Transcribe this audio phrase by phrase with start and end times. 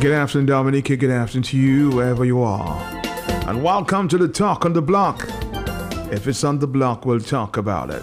[0.00, 0.96] Good afternoon, Dominica.
[0.96, 2.80] Good afternoon to you, wherever you are.
[3.48, 5.26] And welcome to the Talk on the Block.
[6.12, 8.02] If it's on the block, we'll talk about it.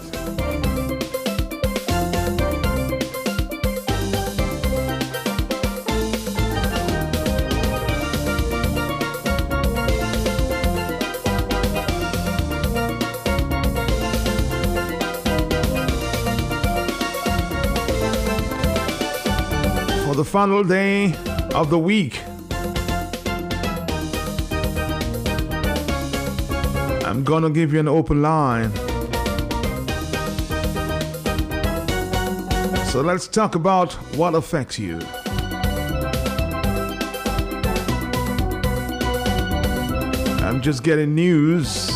[20.06, 21.16] For the final day
[21.56, 22.22] of the week,
[27.06, 28.76] I'm gonna give you an open line.
[32.88, 35.00] So let's talk about what affects you.
[40.46, 41.88] I'm just getting news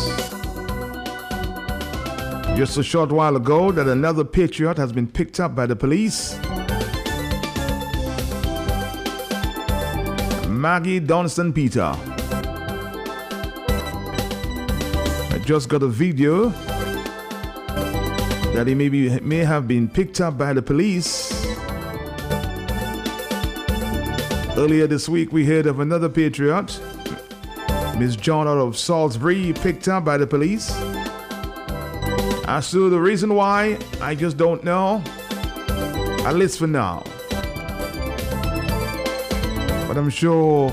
[2.56, 6.38] just a short while ago that another patriot has been picked up by the police.
[10.60, 11.96] Maggie Dunstan Peter.
[15.30, 16.50] I just got a video
[18.52, 21.46] that he may, be, may have been picked up by the police.
[24.58, 26.78] Earlier this week, we heard of another patriot,
[27.98, 30.70] Miss John out of Salisbury, picked up by the police.
[32.46, 35.02] As to the reason why, I just don't know.
[36.26, 37.02] At least for now.
[39.90, 40.70] But I'm sure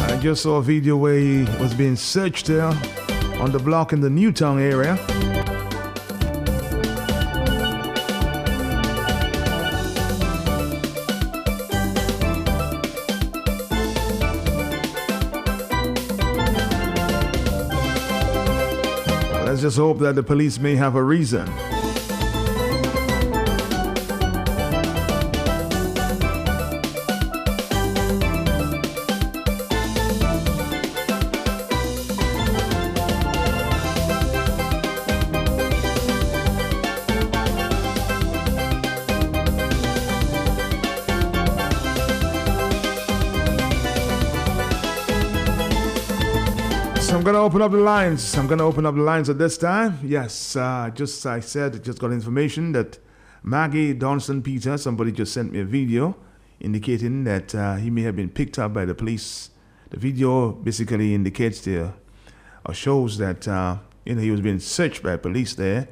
[0.00, 2.64] I just saw a video where he was being searched there
[3.34, 4.96] on the block in the Newtown area.
[19.78, 21.77] Hope that the police may have a reason.
[47.58, 48.36] Open up the lines.
[48.36, 49.98] I'm gonna open up the lines at this time.
[50.04, 53.00] Yes, uh, just I said, just got information that
[53.42, 56.14] Maggie Dunstan Peter, somebody just sent me a video
[56.60, 59.50] indicating that uh, he may have been picked up by the police.
[59.90, 61.94] The video basically indicates there
[62.64, 65.88] or shows that uh, you know he was being searched by police there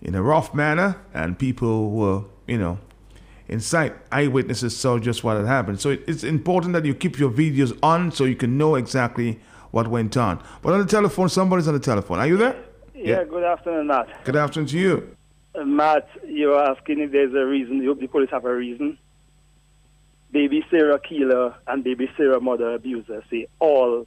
[0.00, 2.78] in a rough manner, and people were you know
[3.48, 3.92] in sight.
[4.12, 5.80] Eyewitnesses saw just what had happened.
[5.80, 9.40] So it- it's important that you keep your videos on so you can know exactly
[9.70, 10.42] what went on.
[10.62, 12.18] But on the telephone, somebody's on the telephone.
[12.18, 12.56] Are you there?
[12.94, 14.24] Yeah, good afternoon, Matt.
[14.24, 15.16] Good afternoon to you.
[15.54, 17.82] Uh, Matt, you're asking if there's a reason.
[17.82, 18.98] You hope the police have a reason.
[20.30, 24.06] Baby Sarah killer and baby Sarah mother abuser say all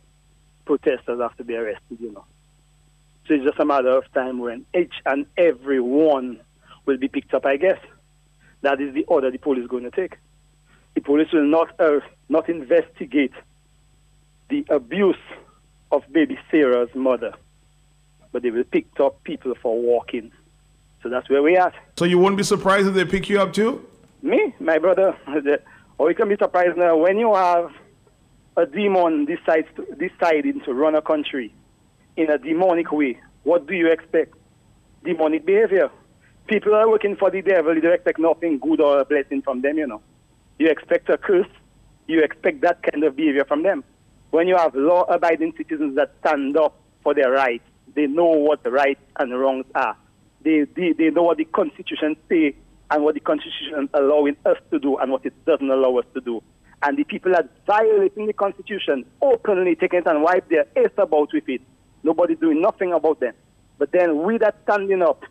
[0.65, 2.25] protesters have to be arrested, you know.
[3.27, 6.39] So it's just a matter of time when each and every one
[6.85, 7.79] will be picked up, I guess.
[8.61, 10.17] That is the order the police is going to take.
[10.93, 13.33] The police will not, uh, not investigate
[14.49, 15.15] the abuse
[15.91, 17.33] of baby Sarah's mother,
[18.31, 20.31] but they will pick up people for walking.
[21.03, 21.73] So that's where we at.
[21.97, 23.85] So you won't be surprised if they pick you up too?
[24.21, 25.17] Me, my brother,
[25.97, 27.71] or you can be surprised now when you have
[28.57, 31.53] a demon decides to, deciding to run a country
[32.17, 33.19] in a demonic way.
[33.43, 34.35] What do you expect?
[35.03, 35.89] Demonic behavior.
[36.47, 37.73] People are working for the devil.
[37.73, 39.77] You don't expect nothing good or a blessing from them.
[39.77, 40.01] You know,
[40.59, 41.47] you expect a curse.
[42.07, 43.83] You expect that kind of behavior from them.
[44.31, 48.71] When you have law-abiding citizens that stand up for their rights, they know what the
[48.71, 49.97] rights and wrongs are.
[50.41, 52.55] They, they, they know what the Constitution say
[52.89, 56.21] and what the Constitution allowing us to do and what it doesn't allow us to
[56.21, 56.41] do.
[56.83, 61.31] And the people that violating the Constitution openly taking it and wipe their ass about
[61.33, 61.61] with it.
[62.03, 63.33] Nobody doing nothing about them.
[63.77, 65.23] But then we that standing up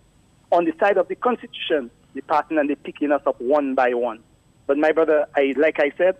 [0.53, 3.95] on the side of the Constitution, the passing and they picking us up one by
[3.95, 4.21] one.
[4.67, 6.17] But my brother, I like I said,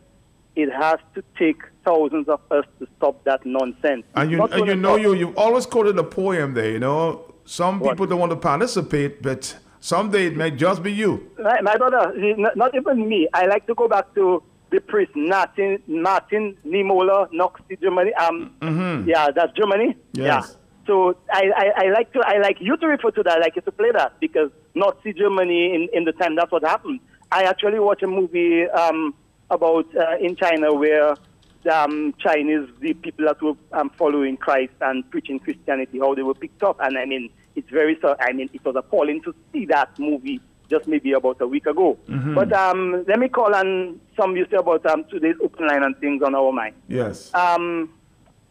[0.57, 4.05] it has to take thousands of us to stop that nonsense.
[4.15, 6.71] And you, and you know, you you've always quoted a poem there.
[6.71, 7.91] You know, some What?
[7.93, 11.31] people don't want to participate, but someday it may just be you.
[11.39, 12.13] My, my brother,
[12.57, 13.29] not, even me.
[13.33, 18.13] I like to go back to the priest Martin Martin Niemöller, Nazi, Germany.
[18.15, 19.97] Um, yeah, that's Germany.
[20.13, 20.49] Yes.
[20.51, 20.57] Yeah.
[20.87, 23.37] So I, I, I like to I like you to refer to that.
[23.39, 26.65] I like you to play that because Nazi Germany in, in the time that's what
[26.65, 27.01] happened.
[27.33, 29.15] I actually watched a movie um,
[29.51, 31.17] about uh, in China where
[31.71, 36.35] um, Chinese, the people that were um, following Christ and preaching Christianity, how they were
[36.35, 36.79] picked up.
[36.81, 40.87] And I mean, it's very, I mean, it was appalling to see that movie just
[40.87, 41.99] maybe about a week ago.
[42.09, 42.35] Mm-hmm.
[42.35, 45.97] But um, let me call on some you say about um, today's open line and
[45.99, 46.77] things on our mind.
[46.89, 47.35] Yes.
[47.35, 47.93] Um,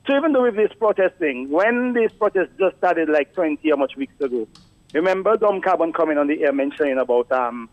[0.05, 3.95] so even though with this protesting, when this protest just started like 20 or much
[3.95, 4.47] weeks ago,
[4.93, 7.69] remember Dom Carbon coming on the air mentioning about um,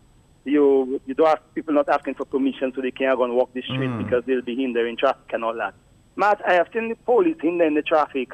[0.47, 3.53] you you don't have people not asking for permission so they can't go and walk
[3.53, 4.03] the street Mm.
[4.03, 5.73] because they'll be hindering traffic and all that.
[6.15, 8.33] Matt, I have seen the police hindering the traffic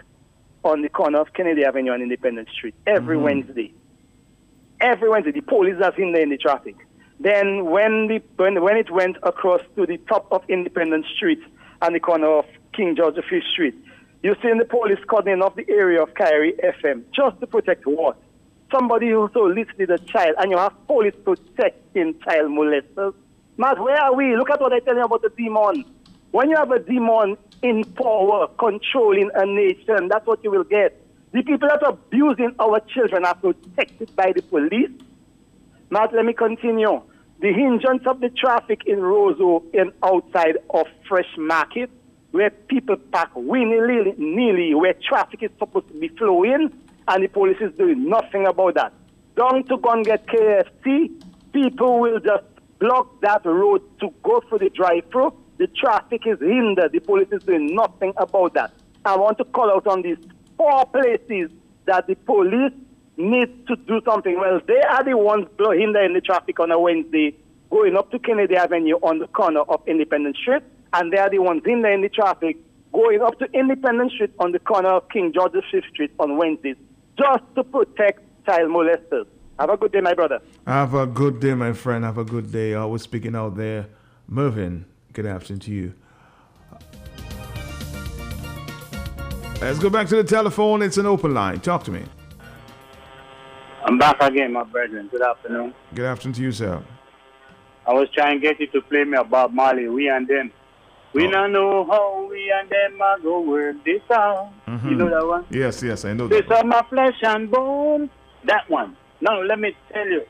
[0.64, 3.74] on the corner of Kennedy Avenue and Independence Street every Wednesday.
[4.80, 6.76] Every Wednesday, the police are hindering the traffic.
[7.20, 11.42] Then when the when, when it went across to the top of Independence Street
[11.82, 13.76] and the corner of King George V Street,
[14.24, 18.18] you see the police cordoning off the area of Kairi FM just to protect what?
[18.74, 23.14] Somebody who so listed a child, and you have police protecting child molesters.
[23.56, 24.36] Matt, where are we?
[24.36, 25.86] Look at what I tell you about the demon.
[26.32, 31.00] When you have a demon in power, controlling a nation, that's what you will get.
[31.34, 34.90] The people that are abusing our children are protected by the police.
[35.92, 37.00] Matt, let me continue.
[37.42, 41.92] The hindrance of the traffic in Roseau and outside of Fresh Market,
[42.32, 46.72] where people park willy nilly, where traffic is supposed to be flowing,
[47.08, 48.94] and the police is doing nothing about that.
[49.36, 51.12] Down to go and get KFC,
[51.52, 52.44] people will just
[52.80, 55.34] block that road to go through the drive-through.
[55.58, 56.92] The traffic is hindered.
[56.92, 58.74] The police is doing nothing about that.
[59.06, 60.18] I want to call out on these
[60.58, 61.52] four places
[61.86, 62.74] that the police
[63.18, 64.40] need to do something.
[64.40, 67.36] Well, they are the ones hindering the traffic on a Wednesday,
[67.70, 70.64] going up to Kennedy Avenue on the corner of Independence Street,
[70.94, 72.58] and they are the ones hindering the traffic
[72.94, 76.78] going up to Independence Street on the corner of King George V Street on Wednesdays,
[77.18, 79.26] just to protect child molesters.
[79.60, 80.40] Have a good day, my brother.
[80.66, 82.04] Have a good day, my friend.
[82.04, 82.74] Have a good day.
[82.74, 83.88] I was speaking out there.
[84.28, 85.94] Mervin, good afternoon to you.
[89.62, 90.82] Let's go back to the telephone.
[90.82, 91.60] It's an open line.
[91.60, 92.04] Talk to me.
[93.86, 95.08] I'm back again, my brethren.
[95.12, 95.74] Good afternoon.
[95.94, 96.84] Good afternoon to you, sir.
[97.86, 100.52] I was trying to get you to play me about Marley, We and Them.
[101.14, 101.32] We Oh.
[101.32, 104.50] don't know how we and them are go work this out.
[104.68, 104.90] Mm-hmm.
[104.90, 105.46] You know that one?
[105.52, 106.64] Yes, yes, I know This that.
[106.64, 108.10] are my flesh and bone.
[108.46, 108.98] That one.
[109.22, 110.24] Now, let me tell you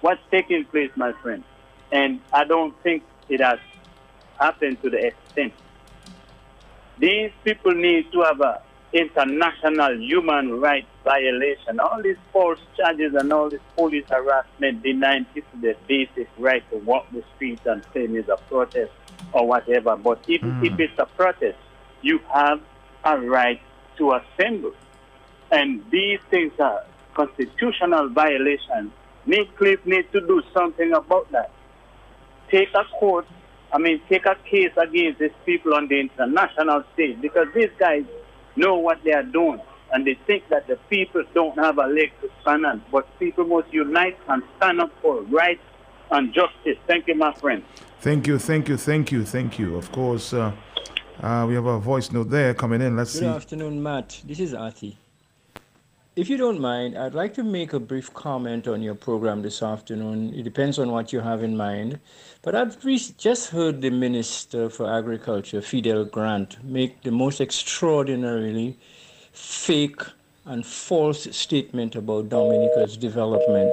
[0.00, 1.42] what's taking place, my friend.
[1.90, 3.58] And I don't think it has
[4.38, 5.52] happened to the extent.
[6.98, 11.80] These people need to have a international human rights violation.
[11.80, 16.76] All these false charges and all this police harassment denying people their basic right to
[16.78, 18.92] walk the streets and saying it's a protest
[19.32, 19.96] or whatever.
[19.96, 20.64] But even hmm.
[20.64, 21.58] if it's a protest,
[22.02, 22.60] you have
[23.04, 23.60] a right
[23.98, 24.72] to assemble.
[25.50, 26.84] And these things are
[27.14, 28.92] constitutional violations.
[29.26, 31.50] Nick Cliff needs to do something about that.
[32.50, 33.26] Take a court,
[33.72, 38.04] I mean, take a case against these people on the international stage because these guys
[38.56, 39.60] know what they are doing
[39.92, 42.82] and they think that the people don't have a leg to stand on.
[42.90, 45.62] But people must unite and stand up for rights
[46.10, 46.78] and justice.
[46.86, 47.62] Thank you, my friend.
[48.02, 49.76] Thank you, thank you, thank you, thank you.
[49.76, 50.50] Of course, uh,
[51.20, 52.96] uh, we have a voice note there coming in.
[52.96, 53.24] Let's Good see.
[53.26, 54.20] Good afternoon, Matt.
[54.24, 54.98] This is Ati.
[56.16, 59.62] If you don't mind, I'd like to make a brief comment on your program this
[59.62, 60.34] afternoon.
[60.34, 62.00] It depends on what you have in mind.
[62.42, 68.76] But I've re- just heard the Minister for Agriculture, Fidel Grant, make the most extraordinarily
[69.32, 70.02] fake
[70.44, 73.72] and false statement about Dominica's development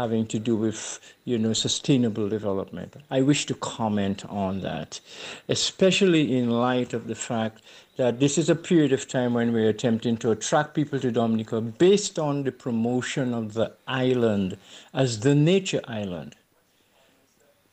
[0.00, 0.80] having to do with
[1.24, 2.96] you know sustainable development.
[3.10, 5.00] I wish to comment on that,
[5.48, 7.62] especially in light of the fact
[7.96, 11.60] that this is a period of time when we're attempting to attract people to Dominica
[11.60, 14.56] based on the promotion of the island
[14.94, 16.36] as the nature island.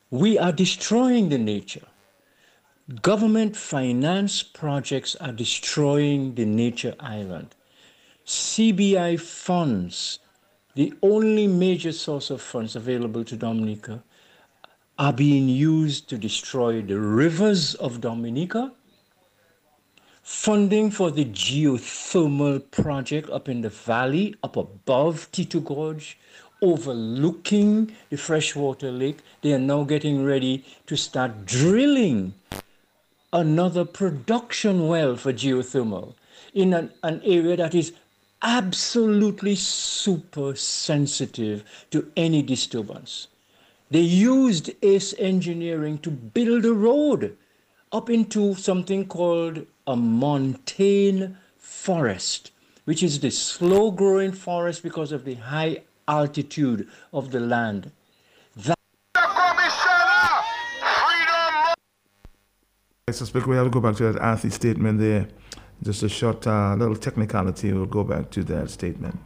[0.09, 1.87] We are destroying the nature.
[3.01, 7.55] Government finance projects are destroying the nature island.
[8.25, 10.19] CBI funds,
[10.75, 14.03] the only major source of funds available to Dominica,
[14.97, 18.71] are being used to destroy the rivers of Dominica.
[20.23, 26.17] Funding for the geothermal project up in the valley, up above Titou Gorge,
[26.61, 29.19] overlooking the freshwater lake.
[29.41, 32.33] They are now getting ready to start drilling
[33.31, 36.13] another production well for geothermal
[36.53, 37.91] in an, an area that is
[38.41, 43.27] absolutely super sensitive to any disturbance.
[43.91, 47.37] They used ACE engineering to build a road
[47.91, 52.51] up into something called a montane forest,
[52.85, 57.91] which is the slow growing forest because of the high altitude of the land.
[63.07, 65.27] I suspect we have to go back to that Arthur statement there.
[65.83, 67.71] Just a short uh, little technicality.
[67.71, 69.19] We'll go back to that statement.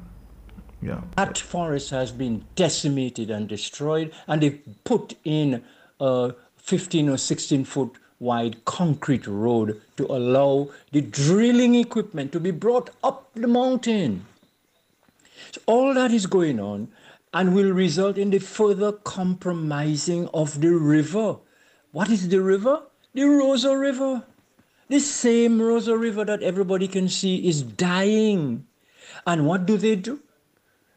[0.81, 1.01] Yeah.
[1.17, 5.63] That forest has been decimated and destroyed, and they've put in
[5.99, 12.51] a 15 or 16 foot wide concrete road to allow the drilling equipment to be
[12.51, 14.25] brought up the mountain.
[15.51, 16.89] So all that is going on
[17.33, 21.37] and will result in the further compromising of the river.
[21.91, 22.83] What is the river?
[23.13, 24.23] The Roseau River.
[24.89, 28.65] The same Roseau River that everybody can see is dying.
[29.27, 30.19] And what do they do?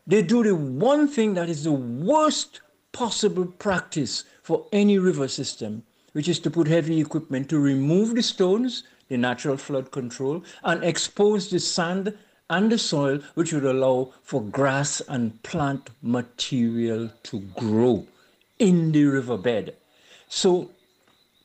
[0.06, 5.82] They do the one thing that is the worst possible practice for any river system,
[6.12, 10.82] which is to put heavy equipment to remove the stones, the natural flood control, and
[10.82, 12.16] expose the sand
[12.48, 18.06] and the soil, which would allow for grass and plant material to grow
[18.58, 19.76] in the riverbed.
[20.28, 20.70] So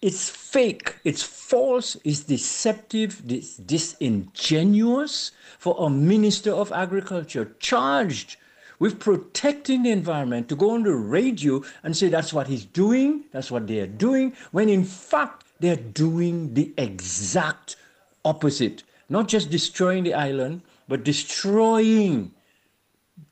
[0.01, 8.37] it's fake, it's false, it's deceptive, it's disingenuous for a minister of agriculture charged
[8.79, 13.23] with protecting the environment to go on the radio and say that's what he's doing,
[13.31, 17.75] that's what they're doing, when in fact they're doing the exact
[18.23, 18.83] opposite.
[19.09, 22.31] Not just destroying the island, but destroying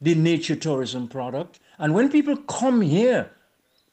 [0.01, 1.59] the nature tourism product.
[1.77, 3.29] And when people come here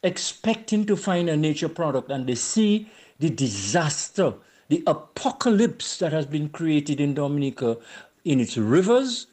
[0.02, 4.34] expecting to find a nature product and they see the disaster,
[4.68, 7.76] the apocalypse that has been created in Dominica
[8.24, 9.26] in its rivers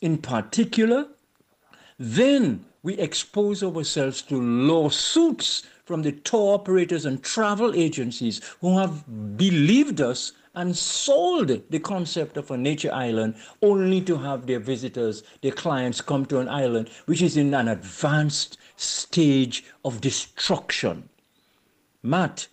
[0.00, 1.06] in particular,
[1.98, 9.36] then we expose ourselves to lawsuits from the tour operators and travel agencies who have
[9.36, 15.22] believed us and sold the concept of a nature island only to have their visitors,
[15.42, 21.08] their clients come to an island which is in an advanced stage of destruction.
[22.02, 22.48] Matt,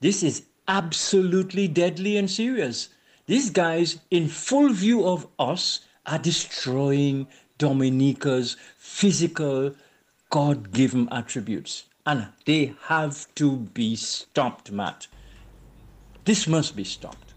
[0.00, 2.90] this is absolutely deadly and serious.
[3.26, 7.26] These guys, in full view of us, are destroying
[7.58, 9.74] Dominica's physical,
[10.30, 11.84] God given attributes.
[12.06, 15.08] And they have to be stopped, Matt.
[16.24, 17.34] This must be stopped.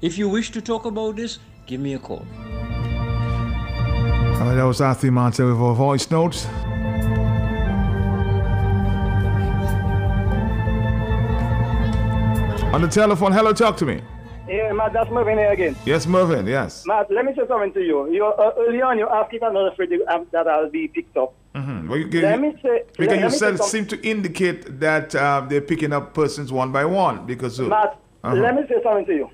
[0.00, 2.26] If you wish to talk about this, give me a call.
[4.34, 6.46] All right, that was Arthur Martin with our voice notes.
[12.74, 14.02] On the telephone, hello, talk to me.
[14.46, 15.74] Yeah, Matt, that's Mervyn here again.
[15.86, 16.84] Yes, Mervyn, yes.
[16.86, 18.12] Matt, let me say something to you.
[18.12, 21.34] you uh, early on, you asked if I'm not afraid that I'll be picked up.
[21.54, 21.88] Mm-hmm.
[21.88, 22.82] Well, you, let me say.
[22.98, 26.72] Because let, you let said seem to indicate that uh, they're picking up persons one
[26.72, 27.24] by one.
[27.24, 28.34] Because of, Matt, uh-huh.
[28.34, 29.30] let me say something to you.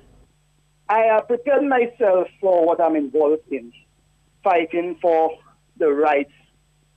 [0.87, 3.73] I have prepared myself for what I'm involved in,
[4.43, 5.37] fighting for
[5.77, 6.33] the rights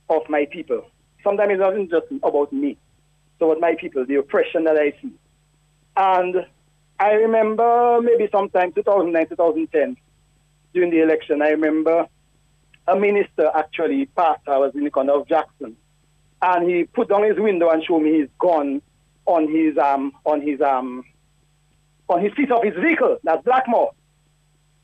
[0.09, 0.89] of my people.
[1.21, 2.77] Sometimes it doesn't just about me,
[3.39, 5.11] so what my people, the oppression that I see.
[5.97, 6.45] And
[6.99, 9.97] I remember maybe sometime 2009, 2010,
[10.73, 12.07] during the election, I remember
[12.87, 15.75] a minister actually passed, I was in the corner of Jackson,
[16.41, 18.81] and he put down his window and showed me his gun
[19.25, 21.03] on his um on his um
[22.07, 23.91] on his seat of his vehicle, that's Blackmoore.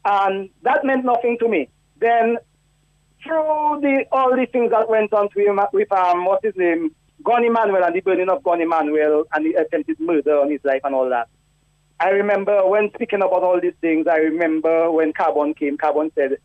[0.03, 1.69] And that meant nothing to me.
[1.99, 2.37] Then
[3.23, 7.49] through the all the things that went on with, with um what's his name, Gunny
[7.49, 10.95] Manuel and the burning of Gunny Manuel and the attempted murder on his life and
[10.95, 11.29] all that.
[12.01, 16.37] I remember when speaking about all these things, I remember when Carbon came, Carbon said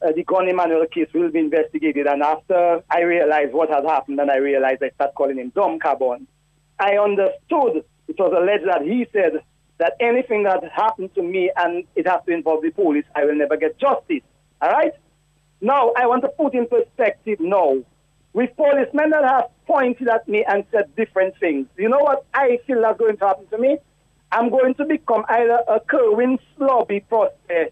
[0.00, 2.06] uh, the Gunny Manuel case will be investigated.
[2.06, 5.78] And after I realized what had happened and I realized I started calling him Dumb
[5.78, 6.26] Carbon,
[6.78, 9.42] I understood it was alleged that he said
[9.76, 13.34] that anything that happened to me and it has to involve the police, I will
[13.34, 14.22] never get justice.
[14.62, 14.92] All right?
[15.60, 17.76] Now, I want to put in perspective now
[18.32, 21.66] with policemen that have pointed at me and said different things.
[21.76, 23.76] You know what I feel that's going to happen to me?
[24.34, 27.68] I'm going to become either a Kerwin Slobby Prosper,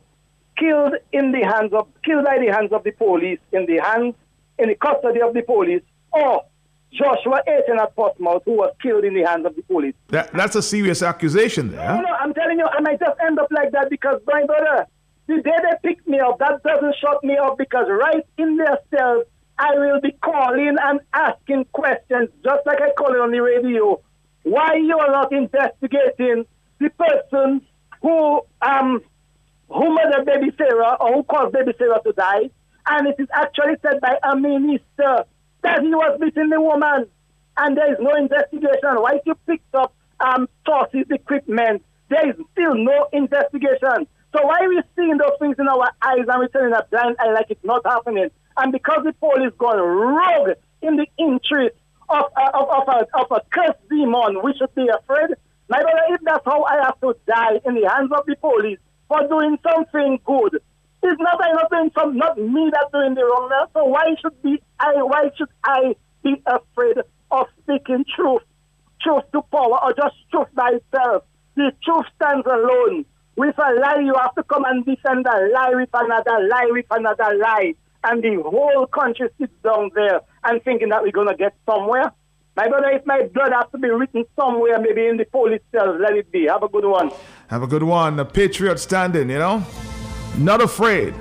[0.57, 4.14] killed in the hands of, killed by the hands of the police, in the hands,
[4.59, 6.45] in the custody of the police, or
[6.92, 9.95] Joshua Aiton at Portsmouth, who was killed in the hands of the police.
[10.09, 11.97] That, that's a serious accusation there.
[11.97, 14.87] No, no, I'm telling you, I might just end up like that because, my brother,
[15.26, 18.78] the day they pick me up, that doesn't shut me up because right in their
[18.95, 19.25] cells,
[19.59, 24.00] I will be calling and asking questions, just like I call it on the radio.
[24.45, 26.45] Why you are not investigating
[26.82, 27.62] the person
[28.00, 29.02] who um
[29.68, 32.50] who murdered baby Sarah or who caused baby Sarah to die,
[32.86, 35.24] and it is actually said by a minister
[35.62, 37.06] that he was beating the woman,
[37.56, 39.00] and there is no investigation.
[39.00, 41.82] Why you picked up um sources, equipment?
[42.08, 44.06] There is still no investigation.
[44.34, 47.16] So why are we seeing those things in our eyes and we're turning a blind
[47.18, 48.30] eye like it's not happening?
[48.56, 51.76] And because the police gone rogue in the interest
[52.08, 55.36] of, uh, of, of, a, of a cursed demon, we should be afraid
[55.69, 58.78] My brother, if that's how I have to die in the hands of the police
[59.09, 60.61] for doing something good,
[61.02, 63.50] it's not I not doing some, not me that's doing the wrong.
[63.75, 64.95] So why should be I?
[65.02, 66.99] Why should I be afraid
[67.31, 68.42] of speaking truth,
[69.00, 71.25] truth to power, or just truth by itself?
[71.57, 73.04] The truth stands alone.
[73.35, 76.87] With a lie, you have to come and defend a lie with another lie with
[76.90, 77.75] another lie.
[78.04, 82.12] And the whole country sits down there and thinking that we're to get somewhere.
[82.54, 85.99] My brother, if my blood has to be written somewhere, maybe in the police cells,
[86.00, 86.47] let it be.
[86.47, 87.11] Have a good one.
[87.49, 88.21] Have a good one.
[88.21, 89.64] A patriot standing, you know?
[90.37, 91.14] Not afraid.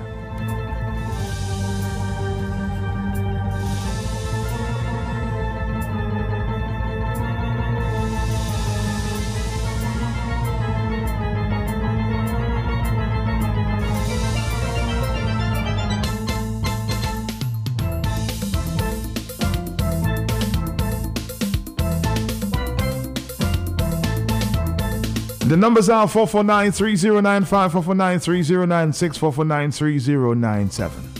[25.52, 31.11] The numbers are 449 3095, 449 3096, 449 3097.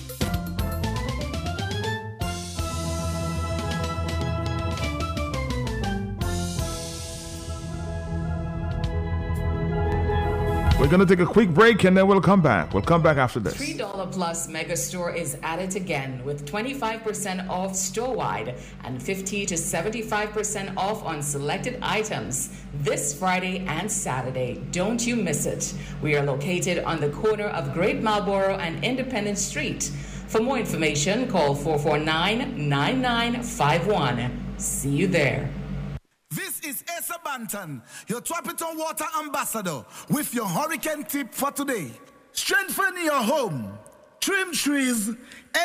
[10.93, 12.75] Going to take a quick break and then we'll come back.
[12.75, 13.55] We'll come back after this.
[13.55, 19.47] $3 Plus Mega Store is at it again with 25% off store wide and 50
[19.47, 24.63] to 75% off on selected items this Friday and Saturday.
[24.71, 25.73] Don't you miss it.
[26.03, 29.85] We are located on the corner of Great Marlborough and Independence Street.
[30.29, 34.59] For more information, call 449 9951.
[34.59, 35.49] See you there.
[36.35, 41.91] This is Asa Bantan, your Twapiton Water Ambassador, with your hurricane tip for today.
[42.33, 43.79] Strengthen your home,
[44.19, 45.11] trim trees,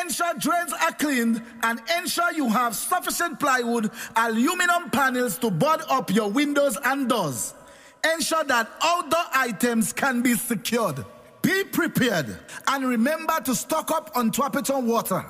[0.02, 6.14] ensure drains are cleaned, and ensure you have sufficient plywood, aluminum panels to board up
[6.14, 7.54] your windows and doors.
[8.12, 11.02] Ensure that outdoor items can be secured.
[11.40, 15.24] Be prepared and remember to stock up on Twapiton water.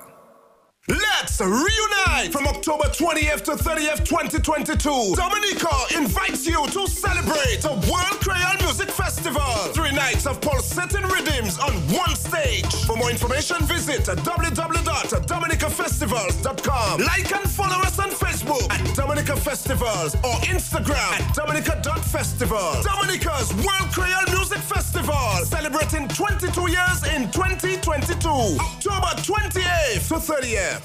[0.89, 5.15] Let's reunite from October 20th to 30th, 2022.
[5.15, 9.43] Dominica invites you to celebrate the World Creole Music Festival.
[9.75, 12.65] Three nights of pulsating rhythms on one stage.
[12.87, 17.01] For more information, visit www.dominicafestivals.com.
[17.01, 22.83] Like and follow us on Facebook at Dominica Festivals or Instagram at Dominica.festival.
[22.83, 28.29] Dominica's World Creole Music Festival, celebrating 22 years in 2022.
[28.29, 30.78] October 28th to 30th.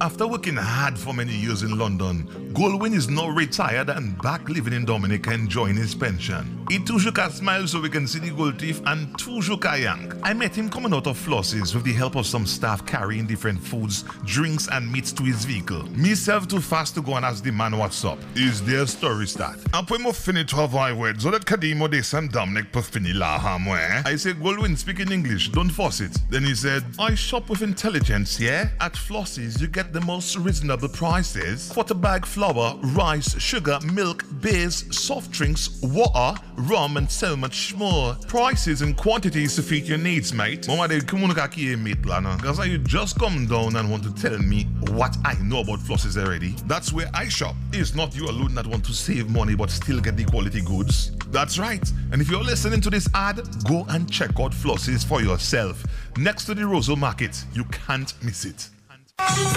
[0.00, 4.72] After working hard for many years in London, Goldwyn is now retired and back living
[4.72, 6.63] in Dominica enjoying his pension.
[6.70, 10.14] He toujours smile so we can see the gold teeth and toujours yank.
[10.22, 13.62] I met him coming out of Floss's with the help of some staff carrying different
[13.62, 15.84] foods, drinks and meats to his vehicle.
[15.90, 18.18] Me Myself too fast to go and ask the man what's up.
[18.34, 19.58] Is their story start?
[19.72, 23.38] Après mo fini to avoid words, so that Kadimo de Sam Dominic per fini la
[23.38, 23.76] hamwe.
[23.76, 24.02] Eh?
[24.06, 26.16] I said, Goldwyn, speak in English, don't force it.
[26.30, 28.68] Then he said, I shop with intelligence, yeah?
[28.80, 31.68] At Floss's you get the most reasonable prices.
[31.72, 38.14] Quarter bag flour, rice, sugar, milk, beers, soft drinks, water, rum, and so much more.
[38.26, 40.66] Prices and quantities to fit your needs, mate.
[40.68, 41.34] Mama, they come on
[41.82, 42.36] mate, lana.
[42.42, 46.16] Cause you just come down and want to tell me what I know about Floss's
[46.16, 46.54] already.
[46.66, 47.56] That's where I shop.
[47.72, 51.12] It's not you alone that want to save money but still get the quality goods.
[51.28, 51.92] That's right.
[52.12, 55.84] And if you're listening to this ad, go and check out Floss's for yourself.
[56.16, 58.68] Next to the Roseau Market, you can't miss it.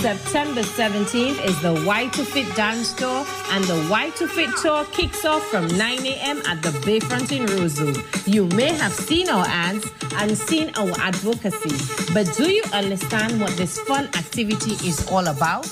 [0.01, 4.85] September 17th is the Y to Fit dance tour, and the Y to Fit tour
[4.91, 6.41] kicks off from 9 a.m.
[6.45, 7.91] at the Bayfront in Roseau.
[8.27, 13.51] You may have seen our ads and seen our advocacy, but do you understand what
[13.57, 15.67] this fun activity is all about?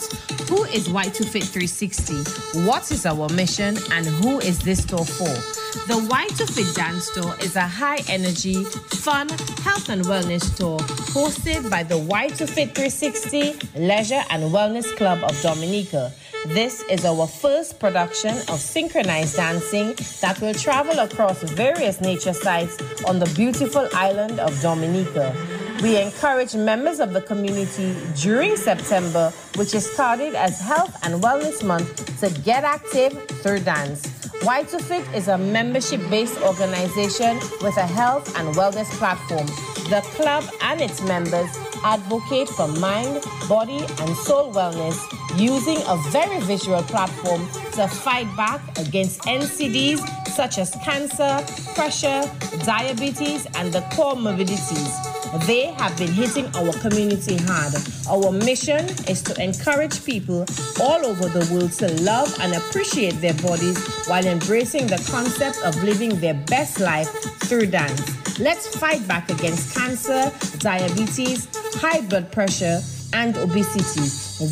[0.50, 2.66] Who is Y to Fit 360?
[2.66, 5.65] What is our mission, and who is this tour for?
[5.76, 9.28] The Y to Fit Dance Tour is a high energy, fun,
[9.62, 10.80] health and wellness tour
[11.14, 16.12] hosted by the Y to Fit 360 Leisure and Wellness Club of Dominica.
[16.48, 22.78] This is our first production of synchronized dancing that will travel across various nature sites
[23.04, 25.36] on the beautiful island of Dominica.
[25.82, 31.64] We encourage members of the community during September, which is started as Health and Wellness
[31.64, 33.12] Month, to get active
[33.42, 34.08] through dance.
[34.42, 39.46] Y2Fit is a membership based organization with a health and wellness platform.
[39.90, 41.50] The club and its members
[41.84, 44.98] advocate for mind, body, and soul wellness
[45.38, 52.24] using a very visual platform to fight back against NCDs such as cancer, pressure,
[52.66, 55.15] diabetes, and the comorbidities.
[55.40, 57.74] They have been hitting our community hard.
[58.10, 60.46] Our mission is to encourage people
[60.82, 65.76] all over the world to love and appreciate their bodies while embracing the concept of
[65.84, 67.10] living their best life
[67.48, 68.40] through dance.
[68.40, 72.82] Let's fight back against cancer, diabetes, high blood pressure,
[73.16, 74.08] and obesity.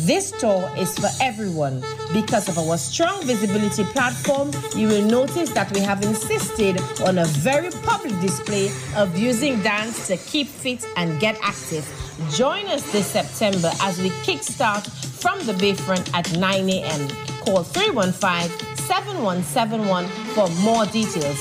[0.06, 1.84] This tour is for everyone.
[2.12, 7.26] Because of our strong visibility platform, you will notice that we have insisted on a
[7.26, 11.84] very public display of using dance to keep fit and get active.
[12.30, 14.84] Join us this September as we kickstart
[15.20, 17.08] from the Bayfront at 9 a.m.
[17.44, 21.38] Call 315 7171 for more details.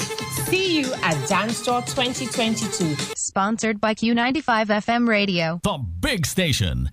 [0.50, 2.96] See you at Dance Tour 2022.
[3.16, 5.60] Sponsored by Q95 FM Radio.
[5.64, 6.90] The big station.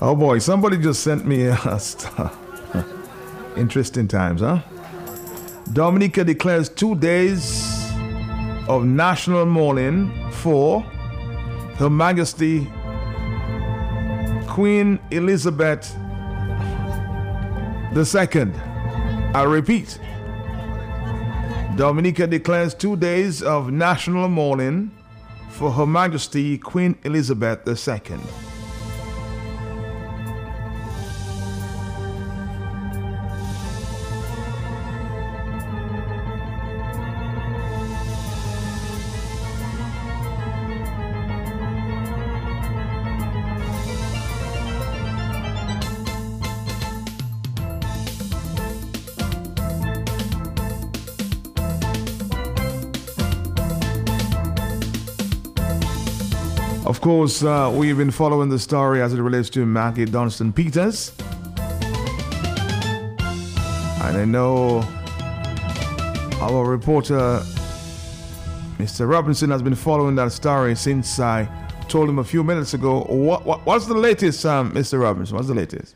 [0.00, 2.32] Oh boy, somebody just sent me a star.
[3.56, 4.60] Interesting times, huh?
[5.72, 7.90] Dominica declares two days
[8.68, 10.80] of national mourning for
[11.78, 12.70] Her Majesty
[14.46, 15.94] Queen Elizabeth
[17.96, 18.52] II.
[19.34, 19.98] I repeat,
[21.76, 24.90] Dominica declares two days of national mourning
[25.50, 28.18] for Her Majesty Queen Elizabeth II.
[57.14, 61.12] Course, uh, we've been following the story as it relates to Maggie Dunston Peters.
[64.02, 64.80] And I know
[66.40, 67.40] our reporter,
[68.78, 69.08] Mr.
[69.08, 71.48] Robinson, has been following that story since I
[71.88, 73.04] told him a few minutes ago.
[73.04, 75.00] What, what What's the latest, um, Mr.
[75.00, 75.36] Robinson?
[75.36, 75.94] What's the latest?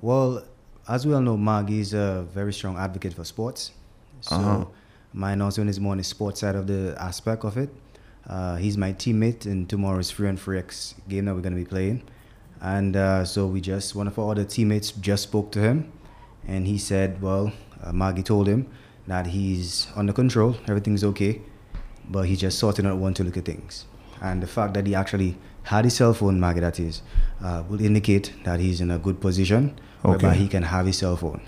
[0.00, 0.44] Well,
[0.88, 3.72] as we all know, Maggie is a very strong advocate for sports.
[4.20, 4.64] So Uh-huh.
[5.12, 7.70] my announcement is more on the sports side of the aspect of it.
[8.28, 11.60] Uh, he's my teammate in tomorrow's Free and Free X game that we're going to
[11.60, 12.02] be playing.
[12.60, 15.92] And uh, so we just, one of our other teammates just spoke to him.
[16.46, 18.68] And he said, well, uh, Maggie told him
[19.06, 21.40] that he's under control, everything's okay.
[22.08, 23.86] But he's just sorting out one to look at things.
[24.20, 27.02] And the fact that he actually had his cell phone, Maggie, that is,
[27.42, 31.16] uh, will indicate that he's in a good position whereby he can have his cell
[31.16, 31.40] phone.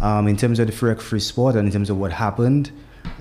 [0.00, 2.70] Um, in terms of the free, free sport and in terms of what happened,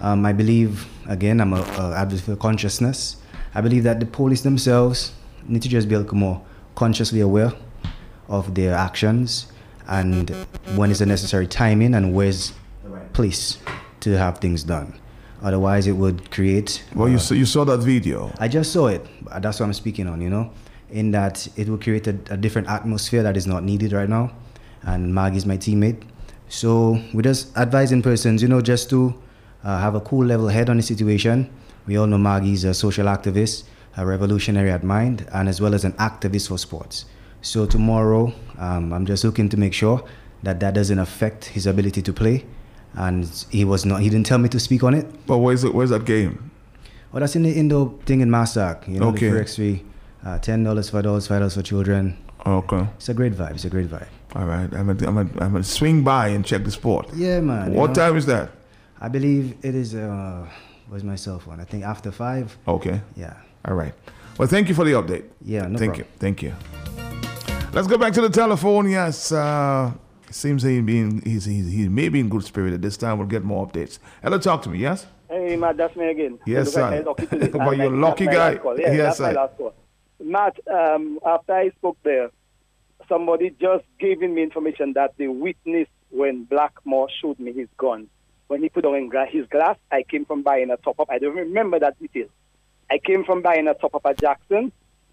[0.01, 3.17] um, I believe, again, I'm a, a advocate for consciousness.
[3.55, 5.13] I believe that the police themselves
[5.47, 6.41] need to just be a little more
[6.75, 7.53] consciously aware
[8.27, 9.47] of their actions
[9.87, 10.29] and
[10.75, 13.59] when is the necessary timing and where's the right place
[13.99, 14.99] to have things done.
[15.41, 16.83] Otherwise, it would create.
[16.95, 18.31] Well, you, uh, saw, you saw that video.
[18.39, 19.05] I just saw it.
[19.39, 20.51] That's what I'm speaking on, you know,
[20.89, 24.31] in that it will create a, a different atmosphere that is not needed right now.
[24.83, 26.01] And Maggie's my teammate.
[26.47, 29.13] So we're just advising persons, you know, just to
[29.63, 31.49] uh, have a cool level head on the situation.
[31.87, 33.63] We all know Maggie's a social activist,
[33.97, 37.05] a revolutionary at mind, and as well as an activist for sports.
[37.41, 40.03] So tomorrow, um, I'm just looking to make sure
[40.43, 42.45] that that doesn't affect his ability to play.
[42.95, 44.01] And he was not.
[44.01, 45.05] He didn't tell me to speak on it.
[45.25, 45.73] But where's it?
[45.73, 46.51] Where's that game?
[47.11, 48.87] Well, that's in the indoor thing in Massac.
[48.87, 49.29] You know, Okay.
[49.29, 49.83] the free
[50.23, 52.17] X3, uh, ten dollars for adults, five dollars for children.
[52.45, 52.87] Okay.
[52.97, 53.51] It's a great vibe.
[53.55, 54.07] It's a great vibe.
[54.35, 54.71] All right.
[54.73, 57.09] I'm gonna I'm to I'm swing by and check the sport.
[57.15, 57.71] Yeah, man.
[57.73, 57.93] you What know.
[57.95, 58.51] time is that?
[59.03, 59.93] I believe it is.
[59.95, 60.47] Uh,
[60.87, 61.59] where's my cell phone?
[61.59, 62.57] I think after five.
[62.67, 63.01] Okay.
[63.17, 63.33] Yeah.
[63.65, 63.93] All right.
[64.37, 65.25] Well, thank you for the update.
[65.41, 66.07] Yeah, no Thank problem.
[66.13, 66.19] you.
[66.19, 66.53] Thank you.
[67.73, 68.89] Let's go back to the telephone.
[68.89, 69.31] Yes.
[69.31, 69.91] Uh,
[70.31, 73.17] seems he being he's, he's he may be in good spirit at this time.
[73.19, 73.99] We'll get more updates.
[74.23, 74.79] Hello, talk to me.
[74.79, 75.05] Yes.
[75.29, 76.39] Hey, Matt, that's me again.
[76.45, 77.03] Yes, sir.
[77.05, 77.25] Lucky.
[77.29, 78.51] But And you're that's lucky guy.
[78.77, 79.33] Yeah, Yes, that's my sir.
[79.33, 79.73] last call.
[80.23, 82.29] Matt, um, after I spoke there,
[83.09, 88.07] somebody just gave me information that the witness when Blackmoore showed me his gun,
[88.47, 91.09] when he put on his glass, I came from buying a top up.
[91.09, 92.27] I don't remember that detail.
[92.89, 94.71] I came from buying a top up at Jackson,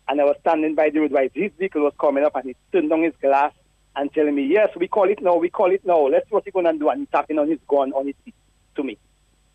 [0.08, 2.56] and I was standing by the road while his vehicle was coming up, and he
[2.72, 3.52] turned on his glass
[3.96, 5.36] and telling me, "Yes, we call it now.
[5.36, 6.06] We call it now.
[6.06, 8.16] Let's see what he's going to do." And he tapping on his gun on his
[8.24, 8.34] seat
[8.76, 8.98] to me.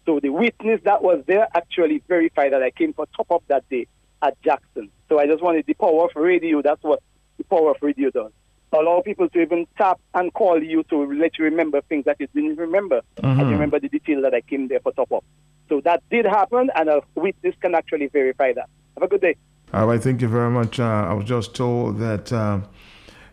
[0.06, 3.68] So the witness that was there actually verified that I came for top up that
[3.70, 3.88] day
[4.22, 4.90] at Jackson.
[5.10, 6.62] So I just wanted the power of radio.
[6.62, 7.02] That's what
[7.38, 8.32] the power of radio does.
[8.74, 12.28] Allow people to even tap and call you to let you remember things that you
[12.36, 13.02] didn't remember.
[13.22, 13.40] Mhm.
[13.40, 15.24] you remember the detail that I came there for top up.
[15.70, 18.70] So that did happen, and a witness can actually verify that.
[18.96, 19.36] Have a good day.
[19.74, 20.80] All right, thank you very much.
[20.80, 22.60] Uh, I was just told that uh,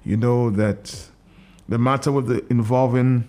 [0.04, 1.08] you know that
[1.68, 3.24] the matter with the involving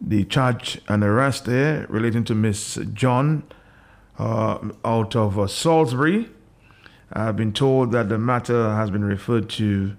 [0.00, 3.42] the charge and arrest there relating to Miss John
[4.18, 6.28] uh, out of uh, Salisbury,
[7.12, 9.96] I've been told that the matter has been referred to,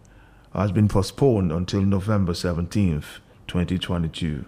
[0.57, 4.43] has been postponed until November 17th, 2022.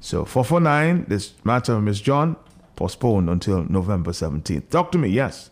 [0.00, 2.36] So 449, this matter, Miss John,
[2.76, 4.68] postponed until November 17th.
[4.70, 5.50] Talk to me, yes.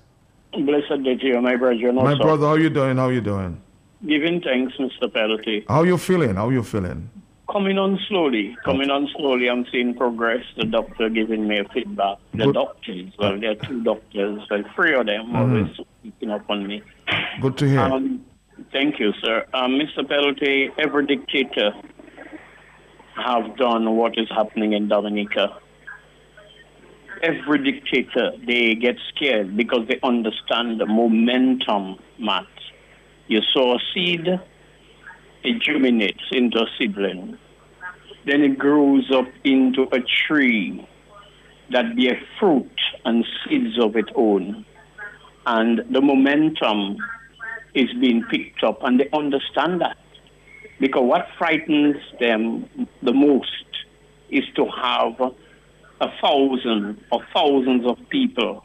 [0.52, 1.92] Blessed day to you, my brother.
[1.92, 2.96] My brother, how you doing?
[2.98, 3.62] How you doing?
[4.06, 5.10] Giving thanks, Mr.
[5.12, 5.64] Penalty.
[5.68, 6.34] How you feeling?
[6.34, 7.08] How you feeling?
[7.50, 8.56] Coming on slowly.
[8.64, 9.48] Coming on slowly.
[9.48, 10.44] I'm seeing progress.
[10.56, 12.18] The doctor giving me a feedback.
[12.34, 12.54] The Good.
[12.54, 15.36] doctors, well, there are two doctors, well, three of them Mhm.
[15.38, 16.82] always picking up on me.
[17.40, 17.80] Good to hear.
[17.80, 18.20] Um,
[18.72, 19.46] thank you, sir.
[19.54, 20.08] Um, Mr.
[20.08, 21.72] Penalty, every dictator
[23.14, 25.58] have done what is happening in Dominica.
[27.22, 32.46] Every dictator, they get scared because they understand the momentum, Matt.
[33.28, 34.26] You sow a seed,
[35.44, 37.38] it germinates into a seedling.
[38.26, 40.86] Then it grows up into a tree
[41.70, 44.64] that bear fruit and seeds of its own.
[45.46, 46.98] And the momentum
[47.74, 49.96] is being picked up, and they understand that.
[50.80, 52.68] Because what frightens them
[53.02, 53.66] the most
[54.30, 55.20] is to have
[56.00, 58.64] a thousand or thousands of people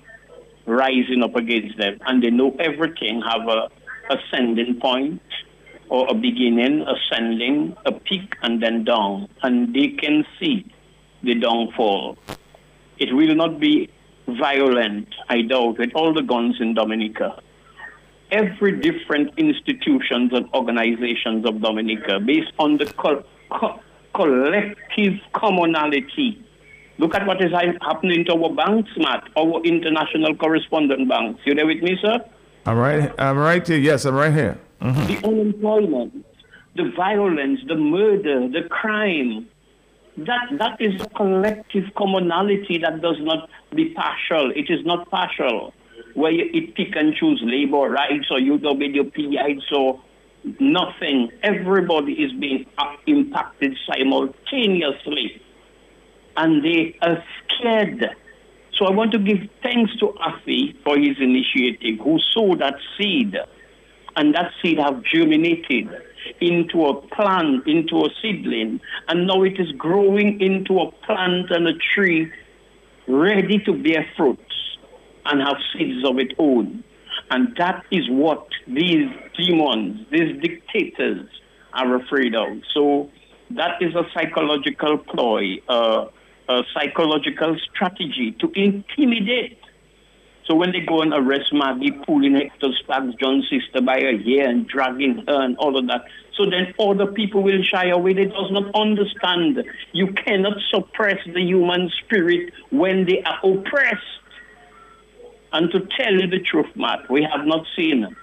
[0.66, 3.70] rising up against them, and they know everything have a
[4.10, 5.22] ascending point
[5.90, 10.66] or a beginning, ascending, a peak, and then down, and they can see
[11.24, 12.18] the downfall.
[12.98, 13.90] It will not be
[14.28, 17.42] violent, I doubt, with all the guns in Dominica.
[18.32, 23.80] Every different institutions and organizations of Dominica, based on the co- co-
[24.14, 26.44] collective commonality.
[26.98, 31.40] Look at what is happening to our banks, Matt, our international correspondent banks.
[31.46, 32.20] You there with me, sir?
[32.66, 33.12] I'm right.
[33.18, 33.78] I'm right here.
[33.78, 34.58] Yes, I'm right here.
[34.82, 35.08] Mhm.
[35.08, 36.26] the unemployment,
[36.76, 39.48] the violence, the murder, the crime.
[40.18, 44.52] That that is a collective commonality that does not be partial.
[44.52, 45.74] It is not partial,
[46.18, 50.02] where you it pick and choose labor rights or UWP rights or
[50.60, 51.30] nothing.
[51.44, 52.66] Everybody is being
[53.06, 55.40] impacted simultaneously,
[56.36, 58.16] and they are scared.
[58.74, 63.38] So I want to give thanks to Afi for his initiative, who sowed that seed
[64.16, 65.88] and that seed have germinated
[66.42, 71.68] into a plant, into a seedling, and now it is growing into a plant and
[71.68, 72.32] a tree
[73.08, 74.77] ready to bear fruits
[75.28, 76.84] and have seeds of its own.
[77.30, 81.28] And that is what these demons, these dictators
[81.74, 82.62] are afraid of.
[82.74, 83.10] So
[83.52, 86.06] that is a psychological ploy, uh,
[86.50, 89.60] a psychological strategy to intimidate
[90.48, 94.48] so when they go and arrest Maggie, pulling Hector Spags, John's sister by her hair
[94.48, 96.06] and dragging her and all of that,
[96.38, 98.14] so then other people will shy away.
[98.14, 99.62] They does not understand.
[99.92, 104.17] You cannot suppress the human spirit when they are oppressed.
[105.58, 108.16] And to tell you the truth, Matt, we have not seen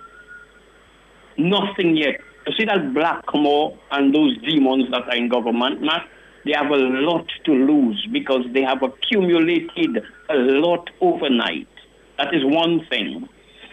[1.36, 2.20] nothing yet.
[2.46, 6.06] You see that Blackmoore and those demons that are in government, Matt,
[6.44, 11.66] they have a lot to lose because they have accumulated a lot overnight.
[12.18, 13.28] That is one thing.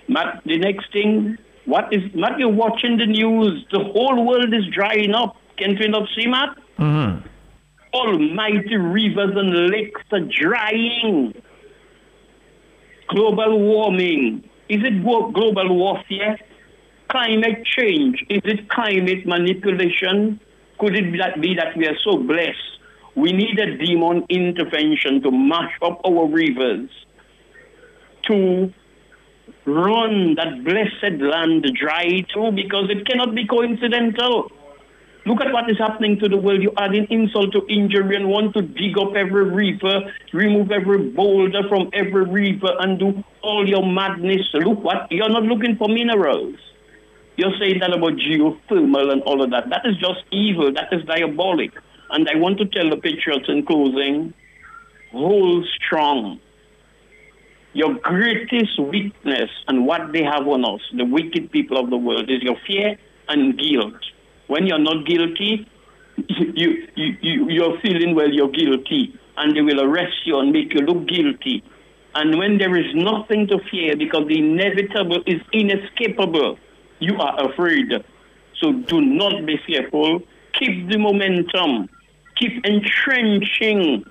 [0.08, 3.64] Matt, the next thing, what is, Matt, you're watching the news.
[3.72, 5.36] The whole world is drying up.
[5.58, 6.58] Can't you not see, Matt?
[6.80, 7.28] Mm-hmm.
[7.94, 11.36] Almighty rivers and lakes are drying.
[13.12, 14.44] Global warming.
[14.70, 16.40] Is it global warfare?
[17.10, 18.24] Climate change.
[18.30, 20.40] Is it climate manipulation?
[20.80, 22.80] Could it be that we are so blessed?
[23.16, 26.90] We need a demon intervention to mash up our rivers
[28.28, 28.74] to
[29.66, 34.52] run that blessed land dry too because it cannot be coincidental.
[35.26, 36.64] Look at what is happening to the world.
[36.64, 41.10] You add in insult to injury and want to dig up every river, remove every
[41.10, 44.42] boulder from every river and do all your madness.
[44.54, 46.56] Look what you're not looking for minerals.
[47.38, 49.70] You're saying that about geothermal and all of that.
[49.70, 50.74] That is just evil.
[50.74, 51.72] That is diabolic.
[52.10, 54.34] And I want to tell the patriots in closing,
[55.12, 56.40] hold strong.
[57.74, 62.30] Your greatest weakness and what they have on us, the wicked people of the world,
[62.30, 62.98] is your fear
[63.30, 63.96] and guilt.
[64.52, 65.66] When you're not guilty,
[66.28, 70.74] you, you, you, you're feeling, well, you're guilty, and they will arrest you and make
[70.74, 71.64] you look guilty.
[72.16, 76.60] And when there is nothing to fear because the inevitable is inescapable,
[77.00, 77.94] you are afraid.
[78.62, 80.20] So do not be fearful.
[80.60, 81.88] Keep the momentum.
[82.36, 84.04] Keep entrenching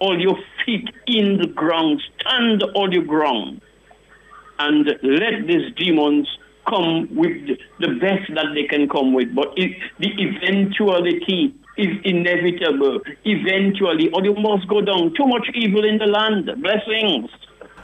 [0.00, 2.02] all your feet in the ground.
[2.18, 3.60] Stand all your ground.
[4.58, 6.26] And let these demons
[6.68, 9.34] come with the best that they can come with.
[9.34, 13.00] But if the eventuality is inevitable.
[13.24, 15.14] Eventually, or you must go down.
[15.14, 16.50] Too much evil in the land.
[16.62, 17.30] Blessings.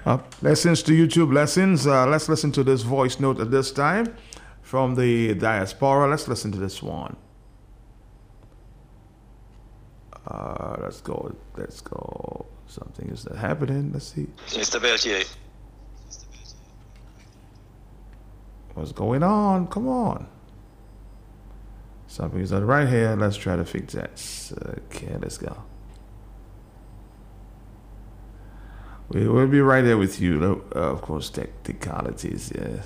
[0.05, 1.87] Uh, lessons to YouTube lessons.
[1.87, 4.15] Uh, let's listen to this voice note at this time
[4.63, 6.09] from the diaspora.
[6.09, 7.17] Let's listen to this one.
[10.27, 11.35] Uh, let's go.
[11.57, 12.47] Let's go.
[12.67, 13.93] Something is happening.
[13.93, 14.27] Let's see.
[14.49, 14.81] Mr.
[14.81, 15.29] Belchier.
[18.75, 19.67] What's going on?
[19.67, 20.27] Come on.
[22.07, 23.17] Something is not right here.
[23.17, 24.23] Let's try to fix that.
[24.91, 25.57] Okay, let's go.
[29.09, 30.65] We will be right there with you.
[30.75, 32.53] Uh, of course, technicalities.
[32.55, 32.83] Yeah.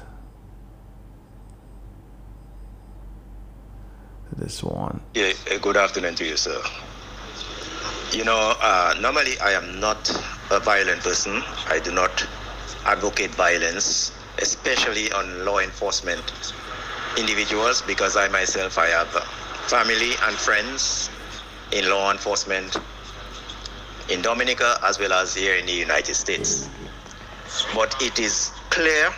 [4.36, 5.00] This one.
[5.14, 5.32] Yeah.
[5.60, 6.60] Good afternoon to you, sir.
[8.12, 10.10] You know, uh, normally I am not
[10.50, 11.42] a violent person.
[11.68, 12.26] I do not
[12.84, 16.22] advocate violence, especially on law enforcement
[17.16, 19.08] individuals, because I myself I have
[19.68, 21.10] family and friends
[21.72, 22.76] in law enforcement
[24.08, 26.68] in Dominica as well as here in the United States.
[27.74, 29.12] But it is clear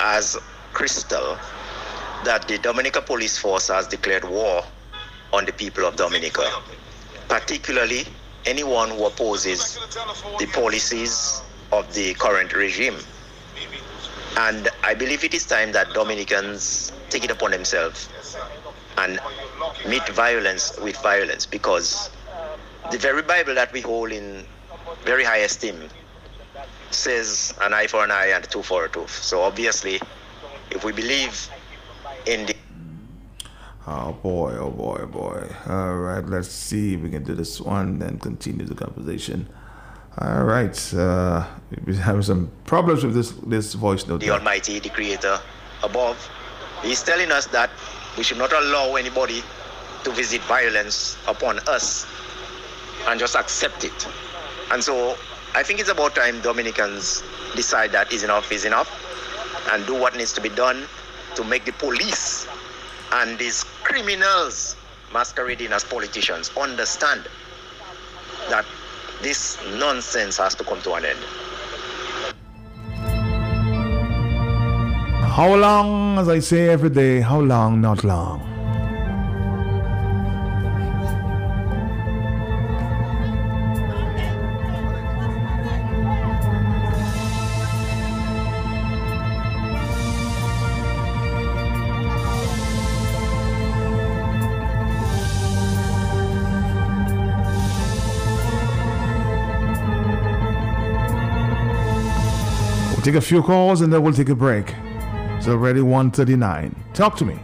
[0.00, 0.36] as
[0.72, 1.38] crystal
[2.24, 4.62] that the Dominica Police Force has declared war
[5.32, 6.50] on the people of Dominica,
[7.28, 8.04] particularly
[8.46, 9.78] anyone who opposes
[10.38, 11.40] the policies
[11.72, 12.96] of the current regime.
[14.36, 18.08] And I believe it is time that Dominicans take it upon themselves
[18.98, 19.18] and
[19.88, 22.10] meet violence with violence because
[22.90, 24.44] the very Bible that we hold in
[25.04, 25.88] very high esteem
[26.90, 29.10] says an eye for an eye and a tooth for a tooth.
[29.10, 30.00] So obviously,
[30.70, 31.48] if we believe
[32.26, 32.54] in the
[33.86, 35.56] Oh boy, oh boy, oh boy.
[35.66, 39.48] All right, let's see if we can do this one and continue the conversation.
[40.20, 41.46] All right, uh,
[41.86, 44.20] we're having some problems with this this voice note.
[44.20, 45.40] the Almighty, the Creator
[45.82, 46.28] above.
[46.82, 47.70] He's telling us that
[48.18, 49.42] we should not allow anybody
[50.04, 52.06] to visit violence upon us
[53.08, 54.08] and just accept it.
[54.70, 55.16] And so
[55.54, 57.22] I think it's about time Dominicans
[57.56, 58.92] decide that is enough is enough
[59.72, 60.84] and do what needs to be done
[61.34, 62.46] to make the police
[63.12, 64.76] and these criminals
[65.14, 67.24] masquerading as politicians understand
[68.50, 68.66] that
[69.22, 71.18] this nonsense has to come to an end.
[75.36, 78.49] How long, as I say every day, how long, not long.
[103.00, 104.74] We'll take a few calls and then we'll take a break.
[105.38, 106.76] It's already 139.
[106.92, 107.40] Talk to me.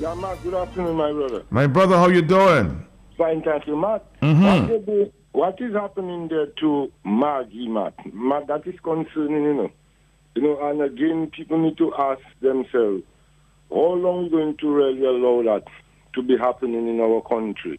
[0.00, 1.44] Yeah, Matt, good afternoon, my brother.
[1.50, 2.84] My brother, how you doing?
[3.16, 4.04] Fine, thank you, Matt.
[4.20, 5.12] Mhm.
[5.30, 7.94] What, is happening there to Maggie, Matt?
[8.12, 9.70] Matt, that is concerning, you know.
[10.34, 13.04] You know, and again, people need to ask themselves,
[13.70, 15.68] how long are we going to really allow that
[16.14, 17.78] to be happening in our country?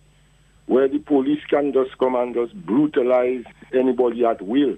[0.68, 3.44] Where the police can just come and just brutalize
[3.74, 4.78] anybody at will.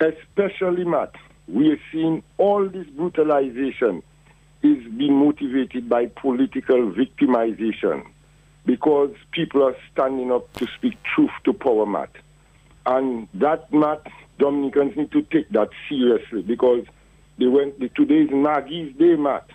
[0.00, 1.12] Especially, Matt,
[1.48, 4.02] we are seeing all this brutalization
[4.62, 8.04] is being motivated by political victimization
[8.64, 12.10] because people are standing up to speak truth to power, Matt.
[12.84, 14.06] And that, Matt,
[14.38, 16.84] Dominicans need to take that seriously because
[17.38, 17.88] they went, the,
[18.32, 19.48] Maggie's day, Matt.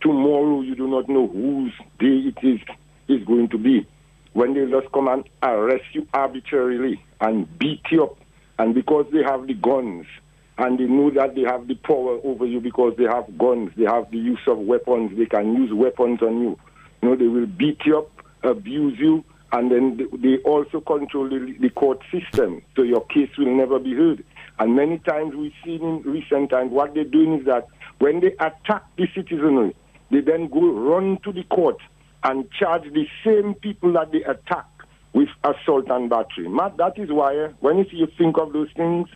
[0.00, 2.60] Tomorrow you do not know whose day it is
[3.08, 3.86] is going to be.
[4.32, 8.16] When they just come and arrest you arbitrarily and beat you up,
[8.58, 10.06] and because they have the guns,
[10.60, 13.84] and they know that they have the power over you because they have guns, they
[13.84, 16.58] have the use of weapons, they can use weapons on you.
[17.02, 18.10] You know, they will beat you up,
[18.42, 23.54] abuse you, and then they- also control the, the court system, so your case will
[23.54, 24.22] never be heard.
[24.58, 27.66] And many times we've seen in recent times what they're doing is that
[27.98, 29.74] when they attack the citizenry,
[30.10, 31.78] they then go run to the court
[32.22, 34.66] and charge the same people that they attack
[35.14, 36.48] with assault and battery.
[36.48, 39.08] Matt, that is why eh, when you see you think of those things,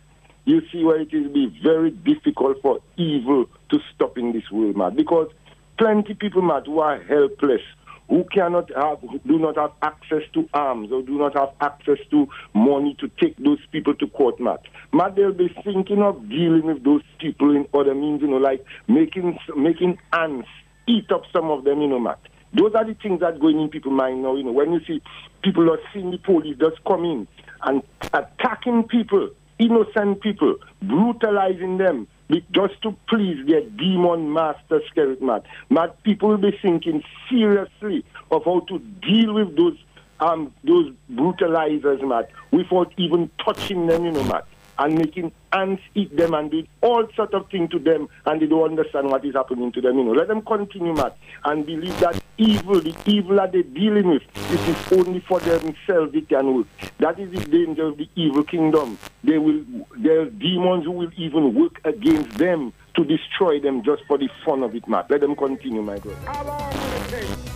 [0.45, 4.77] you see where it will be very difficult for evil to stop in this world,
[4.77, 4.95] Matt.
[4.95, 5.31] Because
[5.77, 7.61] plenty people, Matt, who are helpless,
[8.09, 12.27] who cannot have, do not have access to arms or do not have access to
[12.53, 14.61] money to take those people to court, Matt.
[14.93, 18.63] Matt, they'll be thinking of dealing with those people in other means, you know, like
[18.87, 20.47] making making ants
[20.87, 22.19] eat up some of them, you know, Matt.
[22.53, 24.51] Those are the things that going in people's mind now, you know.
[24.51, 25.01] When you see
[25.43, 27.27] people are seeing the police just come in
[27.63, 27.81] and
[28.13, 32.07] attacking people, innocent people, brutalizing them
[32.51, 35.43] just to please their demon master spirit, Matt.
[35.69, 39.77] Matt, people will be thinking seriously of how to deal with those
[40.19, 44.47] um those brutalizers, Matt, without even touching them, you know, Matt.
[44.77, 48.45] And making ants eat them and did all sort of things to them and they
[48.45, 49.97] don't understand what is happening to them.
[49.97, 54.09] You know, let them continue, Matt, and believe that evil, the evil that they're dealing
[54.09, 56.67] with, it is only for themselves it can work.
[56.99, 58.97] That is the danger of the evil kingdom.
[59.23, 59.63] They will,
[59.97, 64.29] there are demons who will even work against them to destroy them just for the
[64.45, 65.09] fun of it, Matt.
[65.09, 66.17] Let them continue, my brother.
[66.25, 67.55] How long will it take?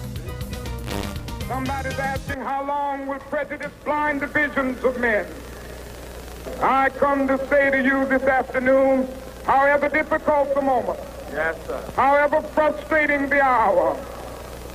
[1.48, 5.26] Somebody's asking how long will prejudice blind the visions of men?
[6.62, 9.08] I come to say to you this afternoon,
[9.46, 11.00] however difficult the moment,
[11.32, 11.82] yes, sir.
[11.96, 13.98] however frustrating the hour,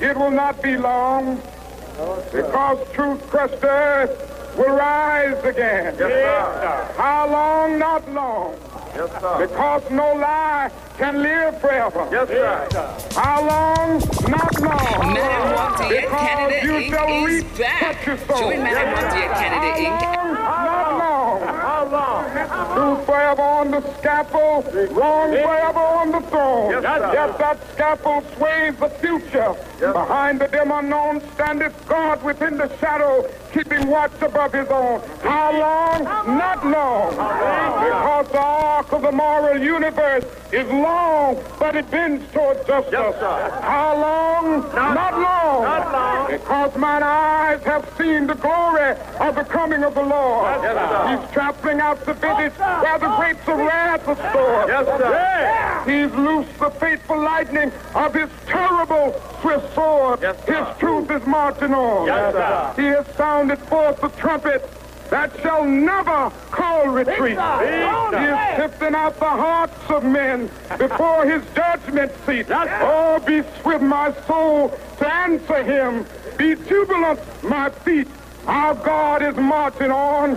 [0.00, 1.40] it will not be long
[1.98, 5.94] no, because truth crushed earth will rise again.
[5.98, 6.94] Yes, sir.
[6.96, 7.78] How long?
[7.78, 8.56] Not long.
[8.94, 9.46] Yes, sir.
[9.46, 12.08] Because no lie can live forever.
[12.10, 13.20] Yes, sir.
[13.20, 13.98] How long?
[14.28, 15.14] Not long.
[15.14, 17.28] Madam Montier, because Canada you Inc.
[17.28, 18.06] is back.
[18.06, 18.40] what you sow.
[18.40, 20.13] Join Madam Montier, Canada Inc.
[22.14, 22.34] Long?
[22.34, 22.48] Not long.
[22.48, 22.96] How long?
[22.96, 26.70] Truth forever on the scaffold, wrong forever on the throne.
[26.70, 27.12] Yes, sir.
[27.12, 29.54] Yes, that scaffold sways the future.
[29.78, 35.00] Behind the dim unknown standeth God within the shadow, keeping watch above his own.
[35.22, 36.04] How long?
[36.38, 37.10] Not long.
[37.10, 42.92] Because the arc of the moral universe is long, but it bends toward justice.
[42.92, 43.60] Yes, sir.
[43.62, 44.60] How long?
[44.74, 45.62] Not, long.
[45.62, 46.30] Not long.
[46.30, 50.62] Because mine eyes have seen the glory of the coming of the Lord.
[50.62, 51.20] Yes.
[51.20, 54.68] He's trampling out the village where the grapes of wrath are stored.
[54.68, 55.82] Yes, sir.
[55.90, 60.20] He's loosed the fateful lightning of his terrible swift sword.
[60.22, 62.06] Yes, his truth is marching on.
[62.06, 62.76] Yes.
[62.76, 64.68] He has sounded forth the trumpet
[65.10, 67.38] that shall never call retreat.
[67.38, 72.46] He is sifting out the hearts of men before his judgment seat.
[72.50, 76.06] Oh, be swift, my soul, to answer him.
[76.36, 78.08] Be jubilant, my feet.
[78.46, 80.34] Our God is marching on.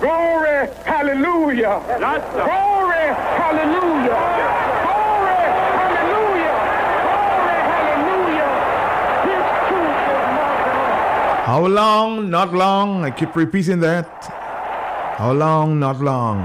[0.00, 1.82] Glory, hallelujah.
[1.88, 4.16] Glory, hallelujah.
[4.80, 5.44] Glory,
[5.76, 6.56] hallelujah.
[7.04, 8.52] Glory, hallelujah.
[9.28, 11.39] His truth is marching on.
[11.50, 12.30] How long?
[12.30, 13.04] Not long.
[13.04, 14.06] I keep repeating that.
[15.18, 15.80] How long?
[15.80, 16.42] Not long.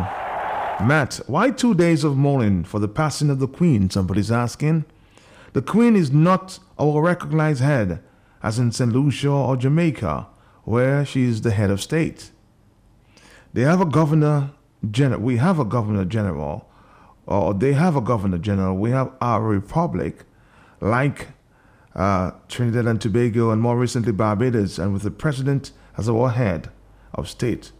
[0.87, 3.91] Matt, why two days of mourning for the passing of the Queen?
[3.91, 4.83] Somebody's asking.
[5.53, 8.01] The Queen is not our recognized head,
[8.41, 8.91] as in St.
[8.91, 10.25] Lucia or Jamaica,
[10.63, 12.31] where she is the head of state.
[13.53, 14.53] They have a governor
[14.89, 15.21] general.
[15.21, 16.67] We have a governor general,
[17.27, 18.75] or they have a governor general.
[18.75, 20.23] We have our republic,
[20.81, 21.27] like
[21.95, 26.69] uh, Trinidad and Tobago, and more recently Barbados, and with the president as our head
[27.13, 27.71] of state.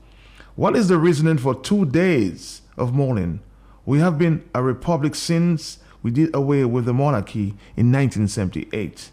[0.56, 3.42] What is the reasoning for two days of mourning?
[3.86, 9.12] We have been a republic since we did away with the monarchy in 1978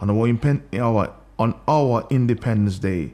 [0.00, 3.12] on our, on our Independence Day.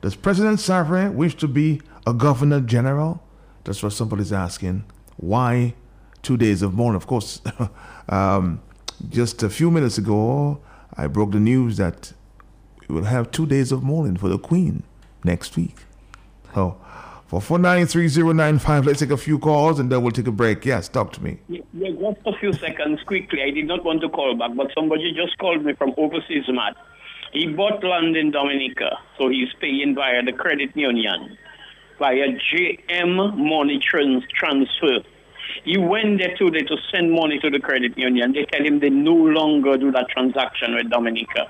[0.00, 3.22] Does President Savarin wish to be a governor general?
[3.64, 4.84] That's what somebody's asking.
[5.16, 5.74] Why
[6.22, 6.96] two days of mourning?
[6.96, 7.40] Of course,
[8.08, 8.60] um,
[9.08, 10.60] just a few minutes ago,
[10.94, 12.12] I broke the news that
[12.88, 14.82] we will have two days of mourning for the Queen
[15.24, 15.76] next week.
[16.54, 16.76] So,
[17.26, 20.66] for 4930995, let's take a few calls and then we'll take a break.
[20.66, 21.38] Yes, talk to me.
[21.48, 23.40] Yeah, just a few seconds quickly.
[23.42, 26.76] I did not want to call back, but somebody just called me from overseas, Matt.
[27.32, 31.38] He bought land in Dominica, so he's paying via the credit union,
[31.98, 34.98] via JM money trans- transfer.
[35.64, 38.32] He went there today to send money to the credit union.
[38.32, 41.48] They tell him they no longer do that transaction with Dominica.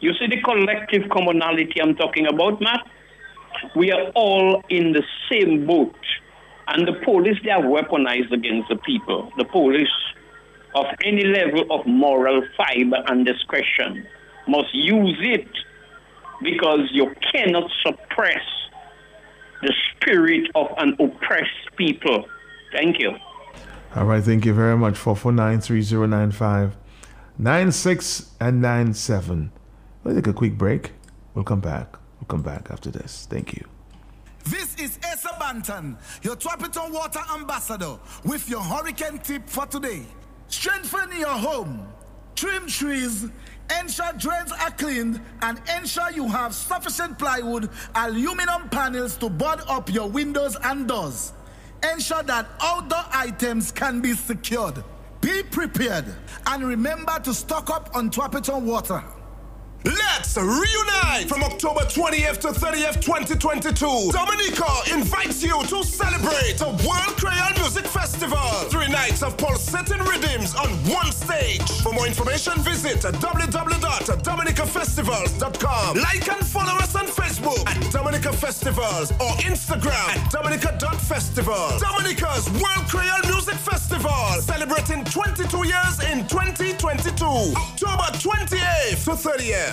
[0.00, 2.86] You see the collective commonality I'm talking about, Matt?
[3.76, 5.94] We are all in the same boat.
[6.68, 9.30] And the police, they are weaponized against the people.
[9.36, 9.92] The police
[10.74, 14.06] of any level of moral fiber and discretion
[14.48, 15.48] must use it
[16.42, 18.42] because you cannot suppress
[19.62, 22.24] the spirit of an oppressed people.
[22.72, 23.16] Thank you.
[23.94, 24.94] All right, thank you very much.
[24.94, 26.72] 4493095
[27.38, 29.50] 96 and 97.
[30.04, 30.92] We'll take a quick break.
[31.34, 31.96] We'll come back.
[32.18, 33.26] We'll come back after this.
[33.30, 33.66] Thank you.
[34.44, 40.02] This is Asa Bantan, your Tropiton Water Ambassador, with your hurricane tip for today.
[40.48, 41.86] Strengthen your home,
[42.34, 43.28] trim trees,
[43.80, 49.92] ensure drains are cleaned, and ensure you have sufficient plywood, aluminum panels to board up
[49.92, 51.32] your windows and doors.
[51.90, 54.82] Ensure that outdoor items can be secured.
[55.20, 56.04] Be prepared
[56.46, 59.02] and remember to stock up on Tropiton water.
[59.84, 64.12] Let's reunite from October 20th to 30th, 2022.
[64.12, 68.38] Dominica invites you to celebrate the World Creole Music Festival.
[68.70, 71.68] Three nights of pulsating rhythms on one stage.
[71.82, 75.96] For more information, visit www.dominicafestivals.com.
[75.98, 81.78] Like and follow us on Facebook at Dominica Festivals or Instagram at dominica.festival.
[81.78, 87.24] Dominica's World Creole Music Festival, celebrating 22 years in 2022.
[87.24, 89.71] October 28th to 30th.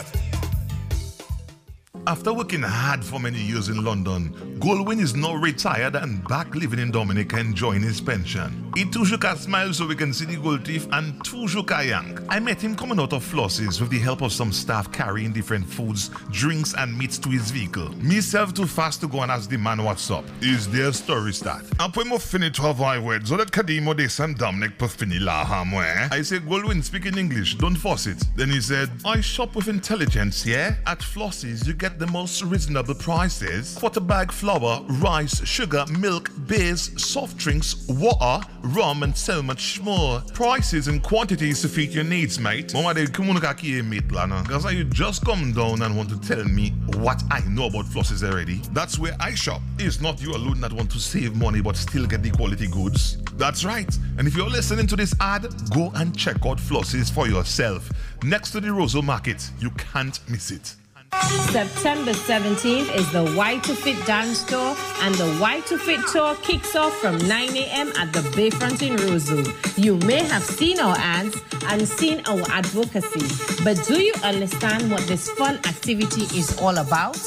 [2.08, 6.80] After working hard for many years in London, Goldwyn is now retired and back living
[6.80, 8.72] in Dominica enjoying his pension.
[8.76, 12.20] He toujours smile so we can see the gold teeth and toujours yank.
[12.30, 15.66] I met him coming out of Floss's with the help of some staff carrying different
[15.66, 17.90] foods, drinks and meats to his vehicle.
[18.02, 20.26] Me Myself too fast to go and ask the man what's up.
[20.42, 21.64] Is their story start?
[21.80, 25.46] Après mo fini 12 I words, so that Kadimo de Sam Dominic per fini la
[25.46, 25.84] hamwe.
[25.84, 26.10] Eh?
[26.12, 28.22] I said, Goldwyn, speak in English, don't force it.
[28.36, 30.76] Then he said, I shop with intelligence, yeah?
[30.86, 33.76] At Floss's you get the most reasonable prices.
[33.76, 40.22] Quarter bag flour, rice, sugar, milk, beers, soft drinks, water, rum, and so much more.
[40.34, 42.74] Prices and quantities to fit your needs, mate.
[42.74, 43.42] Mama, they come on
[43.90, 44.44] mate, lana.
[44.44, 48.24] Because you just come down and want to tell me what I know about Floss's
[48.24, 48.62] already.
[48.72, 49.62] That's where I shop.
[49.78, 53.18] It's not you alone that want to save money but still get the quality goods.
[53.38, 53.98] That's right.
[54.18, 57.90] And if you're listening to this ad, go and check out Floss's for yourself.
[58.24, 60.76] Next to the Roseau Market, you can't miss it.
[61.14, 66.36] September 17th is the Y to Fit Dance Tour, and the Y to Fit Tour
[66.44, 67.92] kicks off from 9 a.m.
[67.98, 69.44] at the Bayfront in Roseau.
[69.78, 75.02] You may have seen our ads and seen our advocacy, but do you understand what
[75.08, 77.18] this fun activity is all about?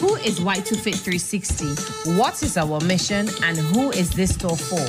[0.00, 2.18] Who is Y to Fit 360?
[2.18, 4.86] What is our mission, and who is this tour for?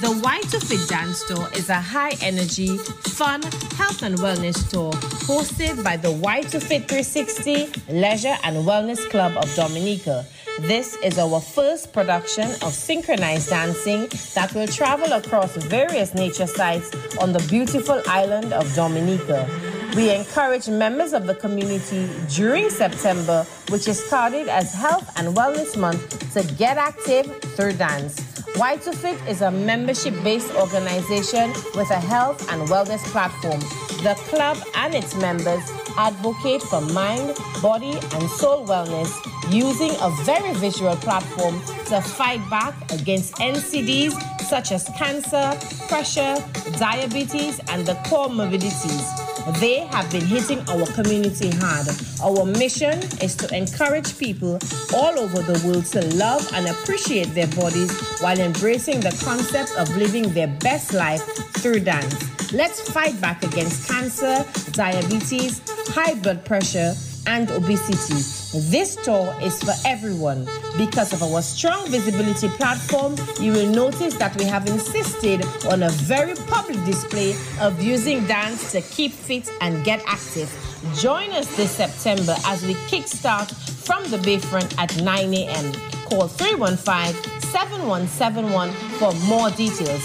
[0.00, 3.42] The Y to Fit Dance Tour is a high energy, fun,
[3.76, 4.92] health and wellness tour
[5.26, 10.24] hosted by the Y to Fit 360 Leisure and Wellness Club of Dominica.
[10.60, 16.90] This is our first production of synchronized dancing that will travel across various nature sites
[17.18, 19.48] on the beautiful island of Dominica.
[19.96, 25.76] We encourage members of the community during September, which is started as Health and Wellness
[25.76, 27.26] Month, to get active
[27.56, 28.29] through dance.
[28.54, 33.60] Y2Fit is a membership based organization with a health and wellness platform.
[34.02, 35.62] The club and its members
[35.96, 39.10] advocate for mind, body, and soul wellness
[39.52, 46.36] using a very visual platform to fight back against NCDs such as cancer, pressure,
[46.78, 49.29] diabetes, and the comorbidities.
[49.58, 51.88] They have been hitting our community hard.
[52.22, 54.58] Our mission is to encourage people
[54.94, 59.94] all over the world to love and appreciate their bodies while embracing the concept of
[59.96, 61.22] living their best life
[61.60, 62.52] through dance.
[62.52, 66.94] Let's fight back against cancer, diabetes, high blood pressure,
[67.26, 68.20] and obesity.
[68.70, 70.48] This tour is for everyone.
[70.76, 75.90] Because of our strong visibility platform, you will notice that we have insisted on a
[75.90, 80.50] very public display of using dance to keep fit and get active.
[80.96, 83.50] Join us this September as we kickstart
[83.84, 85.72] from the Bayfront at 9 a.m.
[86.08, 90.02] Call 315 7171 for more details.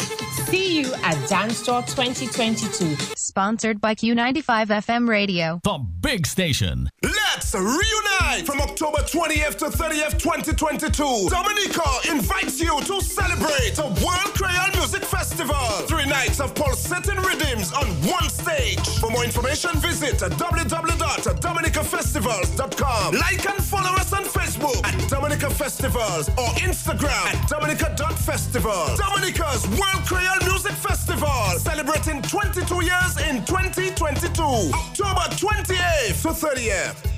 [0.56, 2.96] See you at Dance Tour 2022.
[3.18, 5.60] Sponsored by Q95 FM Radio.
[5.66, 6.90] The big station.
[7.04, 11.28] Let's reunite from October 20th to 30th, 2022.
[11.30, 15.58] Dominica invites you to celebrate a World Creole Music Festival.
[15.92, 18.80] Three nights of pulsating rhythms on one stage.
[19.00, 23.14] For more information, visit www.dominicafestivals.com.
[23.16, 28.96] Like and follow us on Facebook at Dominica Festivals or Instagram at Dominica.festival.
[28.96, 34.44] Dominica's World Creole Music Festival, celebrating 22 years in 2022.
[34.74, 37.15] October 28th to 30th.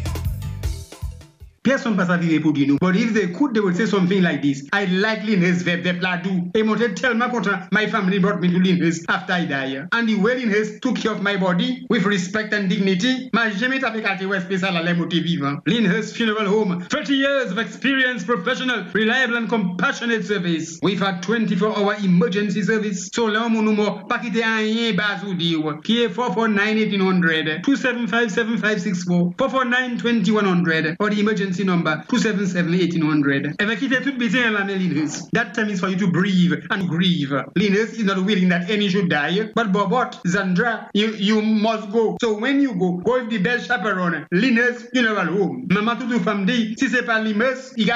[1.67, 2.77] Personne pas arrivé pour dire nous.
[2.79, 4.63] But if they could, they would say something like this.
[4.71, 6.49] I like Linus Vep Vep Ladu.
[6.55, 9.85] Et mon tell my content, my family brought me to Linus after I die.
[9.91, 10.37] And the way
[10.81, 14.77] took care of my body with respect and dignity, m'a jamais tapé carte ouais spécial
[14.77, 15.57] à l'émoté vivant.
[15.65, 20.79] Linus Funeral Home, 30 years of experience, professional, reliable and compassionate service.
[20.81, 23.09] We've had 24-hour emergency service.
[23.13, 29.35] So là, mon numéro, pas quitter un rien bas ou dire, qui est 449-1800, 275-7564,
[29.35, 33.55] 449-2100, or the emergency number 277-1800.
[33.59, 37.31] If I keep it busy Linus, that time is for you to breathe and grieve.
[37.55, 42.17] Linus is not willing that any should die, but Bobot, Zandra, you, you must go.
[42.21, 45.67] So when you go, go with the best chaperone, Linus Funeral Home.
[45.69, 47.91] Mama Tutu Famdi, si c'est pas Linus, il.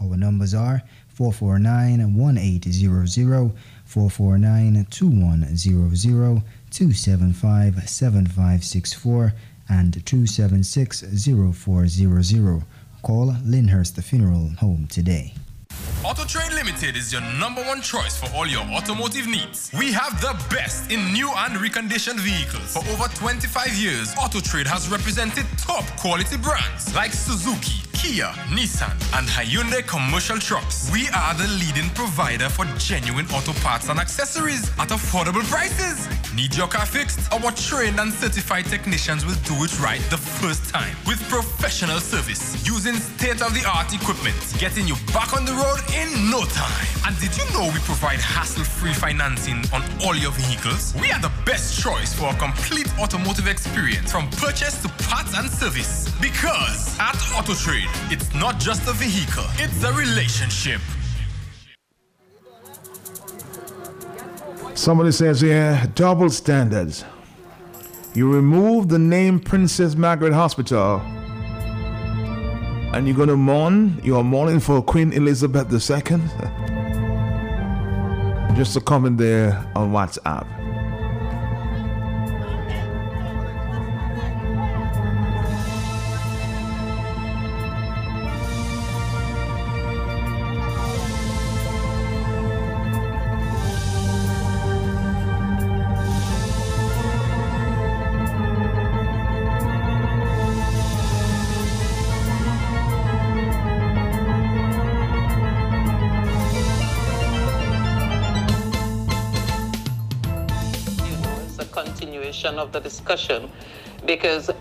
[0.00, 0.82] Our numbers are
[1.18, 3.52] 449-1800,
[3.86, 9.32] 449-2100, 275-7564,
[9.70, 12.64] and 276-0400.
[13.02, 15.32] Call Lyndhurst Funeral Home today.
[16.02, 19.70] Auto Trade Limited is your number one choice for all your automotive needs.
[19.76, 22.72] We have the best in new and reconditioned vehicles.
[22.72, 28.96] For over 25 years, Auto Trade has represented top quality brands like Suzuki, Kia, Nissan,
[29.18, 30.90] and Hyundai commercial trucks.
[30.90, 36.08] We are the leading provider for genuine auto parts and accessories at affordable prices.
[36.34, 37.30] Need your car fixed?
[37.30, 42.66] Our trained and certified technicians will do it right the first time with professional service
[42.66, 45.59] using state-of-the-art equipment, getting you back on the road
[45.94, 46.86] in no time.
[47.06, 50.94] And did you know we provide hassle-free financing on all your vehicles?
[51.00, 55.50] We are the best choice for a complete automotive experience from purchase to parts and
[55.50, 56.08] service.
[56.20, 60.80] Because at Auto Trade, it's not just a vehicle, it's a relationship.
[64.74, 67.04] Somebody says here, double standards.
[68.14, 71.02] You remove the name Princess Margaret Hospital
[72.92, 76.00] and you're going to mourn, you're mourning for Queen Elizabeth II?
[78.56, 80.59] Just a comment there on WhatsApp.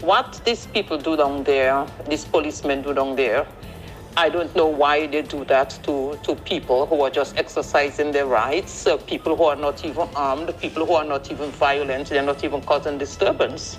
[0.09, 3.45] What these people do down there, these policemen do down there,
[4.17, 8.25] I don't know why they do that to, to people who are just exercising their
[8.25, 12.23] rights, uh, people who are not even armed, people who are not even violent, they're
[12.23, 13.77] not even causing disturbance.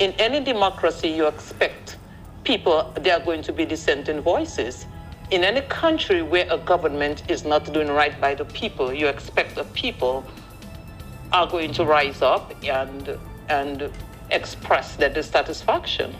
[0.00, 1.96] In any democracy, you expect
[2.42, 4.86] people, they are going to be dissenting voices.
[5.30, 9.54] In any country where a government is not doing right by the people, you expect
[9.54, 10.24] the people
[11.32, 13.16] are going to rise up and,
[13.48, 13.92] and
[14.30, 16.14] express their dissatisfaction.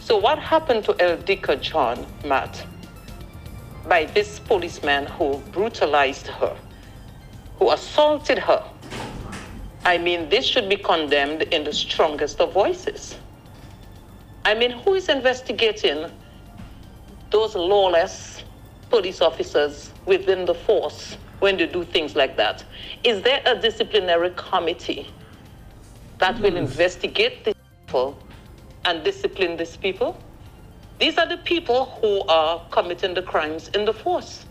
[0.00, 2.66] So, what happened to Eldika John, Matt,
[3.88, 6.56] by this policeman who brutalized her,
[7.58, 8.64] who assaulted her?
[9.84, 13.16] I mean, this should be condemned in the strongest of voices.
[14.44, 16.10] I mean, who is investigating
[17.30, 18.44] those lawless
[18.92, 22.62] police officers within the force when they do things like that.
[23.02, 25.08] Is there a disciplinary committee
[26.22, 28.16] that will investigate these people
[28.84, 30.16] and discipline these people?
[31.00, 34.46] These are the people who are committing the crimes in the force.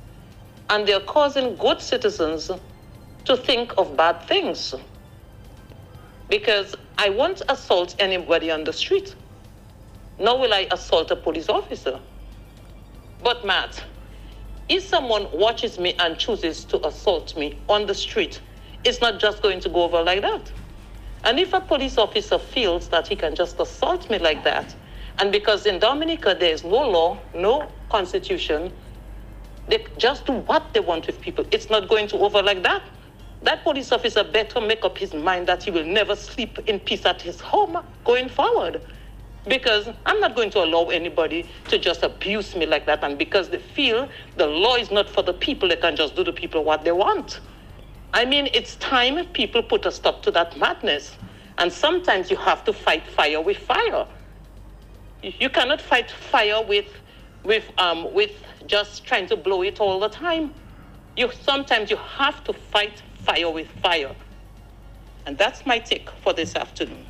[0.69, 2.51] And they're causing good citizens
[3.23, 4.75] to think of bad things.
[6.27, 9.15] Because I won't assault anybody on the street,
[10.19, 12.01] nor will I assault a police officer.
[13.23, 13.81] But, Matt,
[14.67, 18.41] if someone watches me and chooses to assault me on the street,
[18.83, 20.51] it's not just going to go over like that.
[21.23, 24.75] And if a police officer feels that he can just assault me like that,
[25.19, 28.71] and because in Dominica there is no law, no constitution,
[29.67, 31.45] they just do what they want with people.
[31.51, 32.83] It's not going to over like that.
[33.43, 37.05] That police officer better make up his mind that he will never sleep in peace
[37.05, 38.81] at his home going forward
[39.47, 43.03] because I'm not going to allow anybody to just abuse me like that.
[43.03, 44.07] And because they feel
[44.37, 46.91] the law is not for the people, they can just do the people what they
[46.91, 47.39] want.
[48.13, 51.15] I mean, it's time people put a stop to that madness.
[51.57, 54.07] And sometimes you have to fight fire with fire.
[55.21, 56.87] You cannot fight fire with,
[57.43, 58.31] with, um, with
[58.65, 60.53] just trying to blow it all the time.
[61.15, 64.15] You sometimes you have to fight fire with fire.
[65.25, 67.05] And that's my take for this afternoon.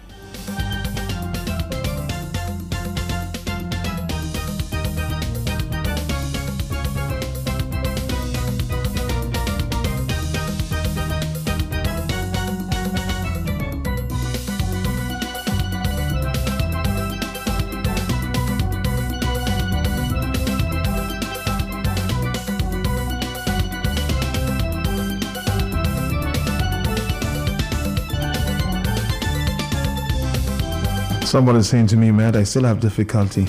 [31.31, 33.47] Somebody's saying to me, Matt, I still have difficulty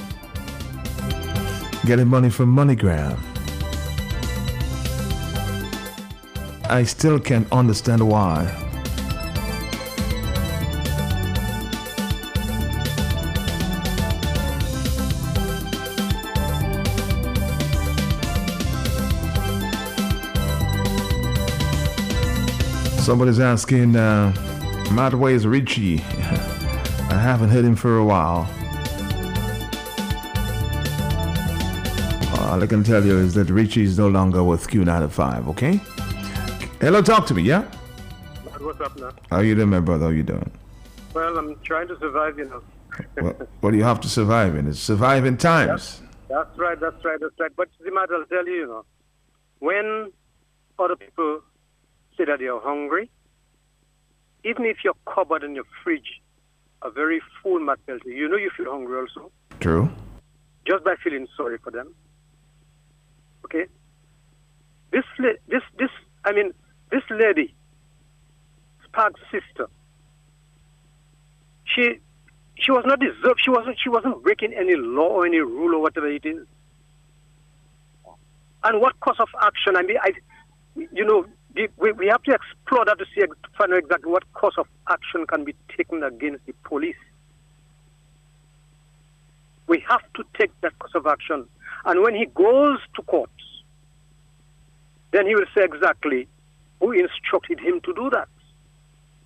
[1.84, 3.18] getting money from MoneyGram.
[6.70, 8.46] I still can't understand why.
[23.00, 24.32] Somebody's asking, uh,
[24.92, 26.04] Matt, where's Richie?
[27.12, 28.48] I haven't heard him for a while.
[32.40, 35.78] All I can tell you is that Richie is no longer with Q95, okay?
[36.80, 37.64] Hello, talk to me, yeah?
[38.58, 39.12] What's up now?
[39.30, 40.06] How you doing, my brother?
[40.06, 40.50] How you doing?
[41.12, 42.62] Well, I'm trying to survive, you know.
[43.20, 44.66] well, what do you have to survive in?
[44.66, 46.00] It's surviving times.
[46.30, 47.52] That's right, that's right, that's right.
[47.54, 48.84] But the matter, I'll tell you, you know,
[49.58, 50.12] when
[50.78, 51.42] other people
[52.16, 53.10] say that they're hungry,
[54.44, 56.21] even if your cupboard and your fridge
[56.82, 59.30] are very full, Peltier, you know you feel hungry also.
[59.60, 59.90] True.
[60.66, 61.94] Just by feeling sorry for them.
[63.44, 63.66] Okay?
[64.92, 65.04] This,
[65.48, 65.90] this, this,
[66.24, 66.52] I mean,
[66.90, 67.54] this lady,
[68.84, 69.68] Spark's sister,
[71.64, 71.98] she,
[72.56, 73.40] she was not deserved.
[73.42, 73.78] She wasn't.
[73.82, 76.46] She wasn't breaking any law or any rule or whatever it is.
[78.64, 79.76] And what course of action?
[79.76, 80.12] I mean, I,
[80.76, 81.24] you know,
[81.54, 84.66] we, we have to explore that to see ex- find out exactly what course of
[84.88, 86.96] action can be taken against the police.
[89.66, 91.46] We have to take that course of action.
[91.84, 93.30] And when he goes to court,
[95.12, 96.26] then he will say exactly
[96.80, 98.28] who instructed him to do that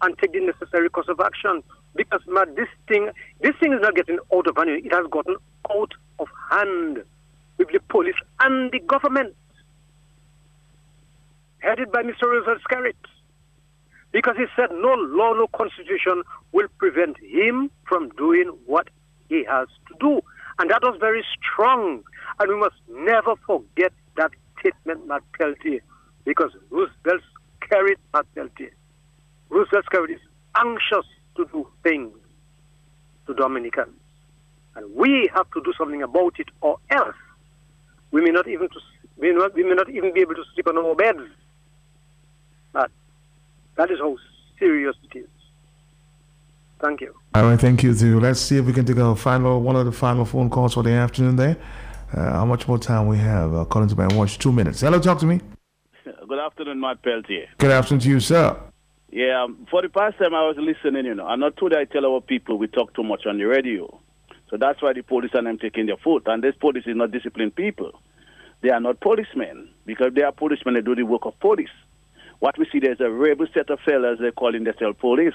[0.02, 1.62] and take the necessary course of action.
[1.94, 3.10] Because man, this thing,
[3.40, 4.70] this thing is not getting out of hand.
[4.70, 5.36] It has gotten
[5.70, 7.02] out of hand
[7.58, 9.34] with the police and the government,
[11.58, 12.22] headed by Mr.
[12.22, 12.94] Roosevelt Skerrit.
[14.12, 18.88] Because he said no law, no constitution will prevent him from doing what
[19.28, 20.20] he has to do.
[20.58, 22.02] And that was very strong.
[22.38, 24.30] And we must never forget that
[24.60, 25.80] statement, Matt Peltier,
[26.24, 27.22] because Roosevelt
[27.62, 28.72] Skerrit Matt Peltier.
[29.50, 30.20] Roosevelt is
[30.56, 32.12] anxious to do things
[33.26, 34.00] to Dominicans.
[34.74, 37.16] And we have to do something about it, or else
[38.10, 38.80] we may not even to,
[39.16, 41.20] we may not, we may not even be able to sleep on our beds.
[42.76, 42.90] But
[43.76, 44.16] that is how
[44.58, 45.28] serious it is.
[46.78, 47.14] Thank you.
[47.34, 48.20] All right, thank you too.
[48.20, 50.82] Let's see if we can take a final one of the final phone calls for
[50.82, 51.36] the afternoon.
[51.36, 51.56] There,
[52.14, 53.54] uh, how much more time we have?
[53.54, 54.82] Uh, according to my watch, two minutes.
[54.82, 55.40] Hello, talk to me.
[56.04, 57.46] Good afternoon, Matt Peltier.
[57.56, 58.60] Good afternoon to you, sir.
[59.10, 61.84] Yeah, um, for the past time I was listening, you know, I'm not told I
[61.84, 64.00] tell our people we talk too much on the radio.
[64.50, 66.24] So that's why the police and them taking their foot.
[66.26, 67.92] And this police is not disciplined people.
[68.60, 69.70] They are not policemen.
[69.86, 71.70] Because they are policemen, they do the work of police.
[72.40, 75.34] What we see there's a rebel set of fellas they're calling themselves police.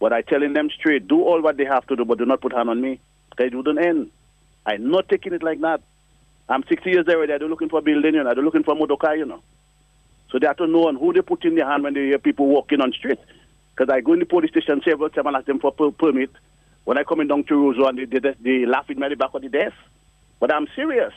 [0.00, 2.40] But I telling them straight, do all what they have to do, but do not
[2.40, 3.00] put hand on me.
[3.30, 4.10] Because it wouldn't end.
[4.66, 5.82] I'm not taking it like that.
[6.48, 7.32] I'm 60 years already.
[7.32, 8.30] I don't looking for building, you know.
[8.30, 9.42] I don't looking for motorcar, you know.
[10.30, 12.18] So they have to know on who they put in their hand when they hear
[12.18, 13.18] people walking on the street.
[13.74, 16.30] Because I go in the police station several times and ask them for per- permit.
[16.84, 19.08] When I come in down to Roseau and they, they, they laugh at me at
[19.10, 19.74] the back of the desk.
[20.38, 21.12] But I'm serious.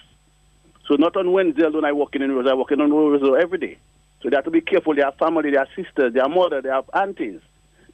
[0.88, 3.58] So not on Wednesday when I walk in in I walk in on Roseau every
[3.58, 3.78] day.
[4.22, 4.95] So they have to be careful.
[4.95, 7.39] They have family, they have sisters, they have mother, they have aunties.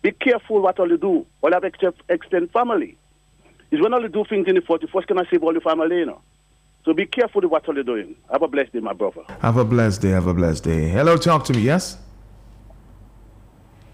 [0.01, 1.25] Be careful what all you do.
[1.41, 2.97] All have extend, extend family.
[3.71, 5.97] It's when all you do things in the 41st can I save all the family,
[5.99, 6.21] you know.
[6.85, 8.15] So be careful with what all you're doing.
[8.31, 9.21] Have a blessed day, my brother.
[9.41, 10.09] Have a blessed day.
[10.09, 10.89] Have a blessed day.
[10.89, 11.61] Hello, talk to me.
[11.61, 11.97] Yes.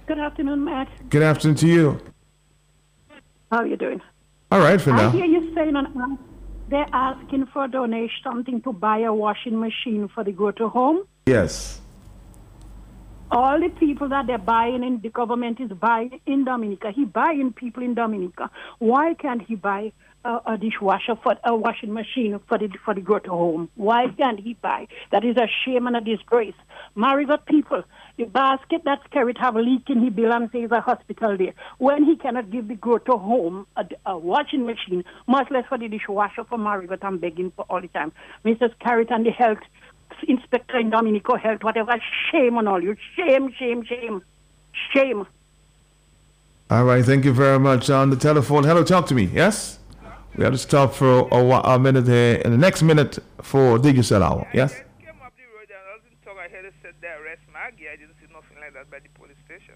[0.08, 0.88] Good afternoon, Matt.
[1.10, 2.00] Good afternoon to you.
[3.52, 4.02] How are you doing?
[4.52, 5.10] All right for I now.
[5.12, 6.18] hear you saying on
[6.70, 10.70] they're asking for a donation, something to buy a washing machine for the go to
[10.70, 11.04] home.
[11.26, 11.82] Yes.
[13.32, 16.92] All the people that they're buying in the government is buying in Dominica.
[16.92, 18.50] He buying people in Dominica.
[18.80, 19.92] Why can't he buy
[20.26, 23.70] a, a dishwasher for a washing machine for the for the go to home?
[23.76, 24.88] Why can't he buy?
[25.12, 26.56] That is a shame and a disgrace.
[26.96, 27.84] Marigot people,
[28.18, 31.54] the basket that's carried have a leak in his bill a hospital there.
[31.78, 35.78] When he cannot give the go to home a, a washing machine, much less for
[35.78, 38.12] the dishwasher for Marigot, I'm begging for all the time.
[38.44, 38.74] Mrs.
[38.80, 39.60] Carrot and the health
[40.28, 41.96] inspector in Dominico Health, whatever,
[42.32, 42.96] shame on all you.
[43.16, 44.24] Shame, shame, shame.
[44.94, 45.26] Shame.
[46.70, 47.04] All right.
[47.04, 47.90] Thank you very much.
[47.90, 48.64] On the telephone.
[48.64, 49.24] Hello, talk to me.
[49.34, 49.80] Yes.
[50.36, 52.36] We have to stop for a, whi- a minute here.
[52.46, 54.48] In the next minute for Digicel Hour.
[54.54, 54.74] Yes.
[56.24, 57.88] talk, I heard it said they arrest Maggie.
[57.92, 59.74] I didn't see nothing like that by the police station.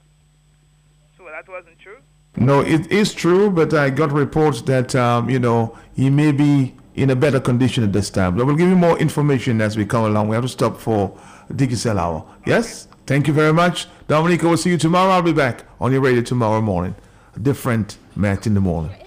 [1.17, 1.97] So that wasn't true.
[2.35, 6.75] No, it is true, but I got reports that um, you know he may be
[6.95, 8.37] in a better condition at this time.
[8.37, 10.27] But we'll give you more information as we come along.
[10.27, 11.17] We have to stop for
[11.51, 12.25] Digicel Hour.
[12.45, 12.87] Yes.
[13.05, 14.43] Thank you very much, Dominique.
[14.43, 15.11] We'll see you tomorrow.
[15.11, 16.95] I'll be back on your radio tomorrow morning.
[17.35, 19.02] A different match in the morning.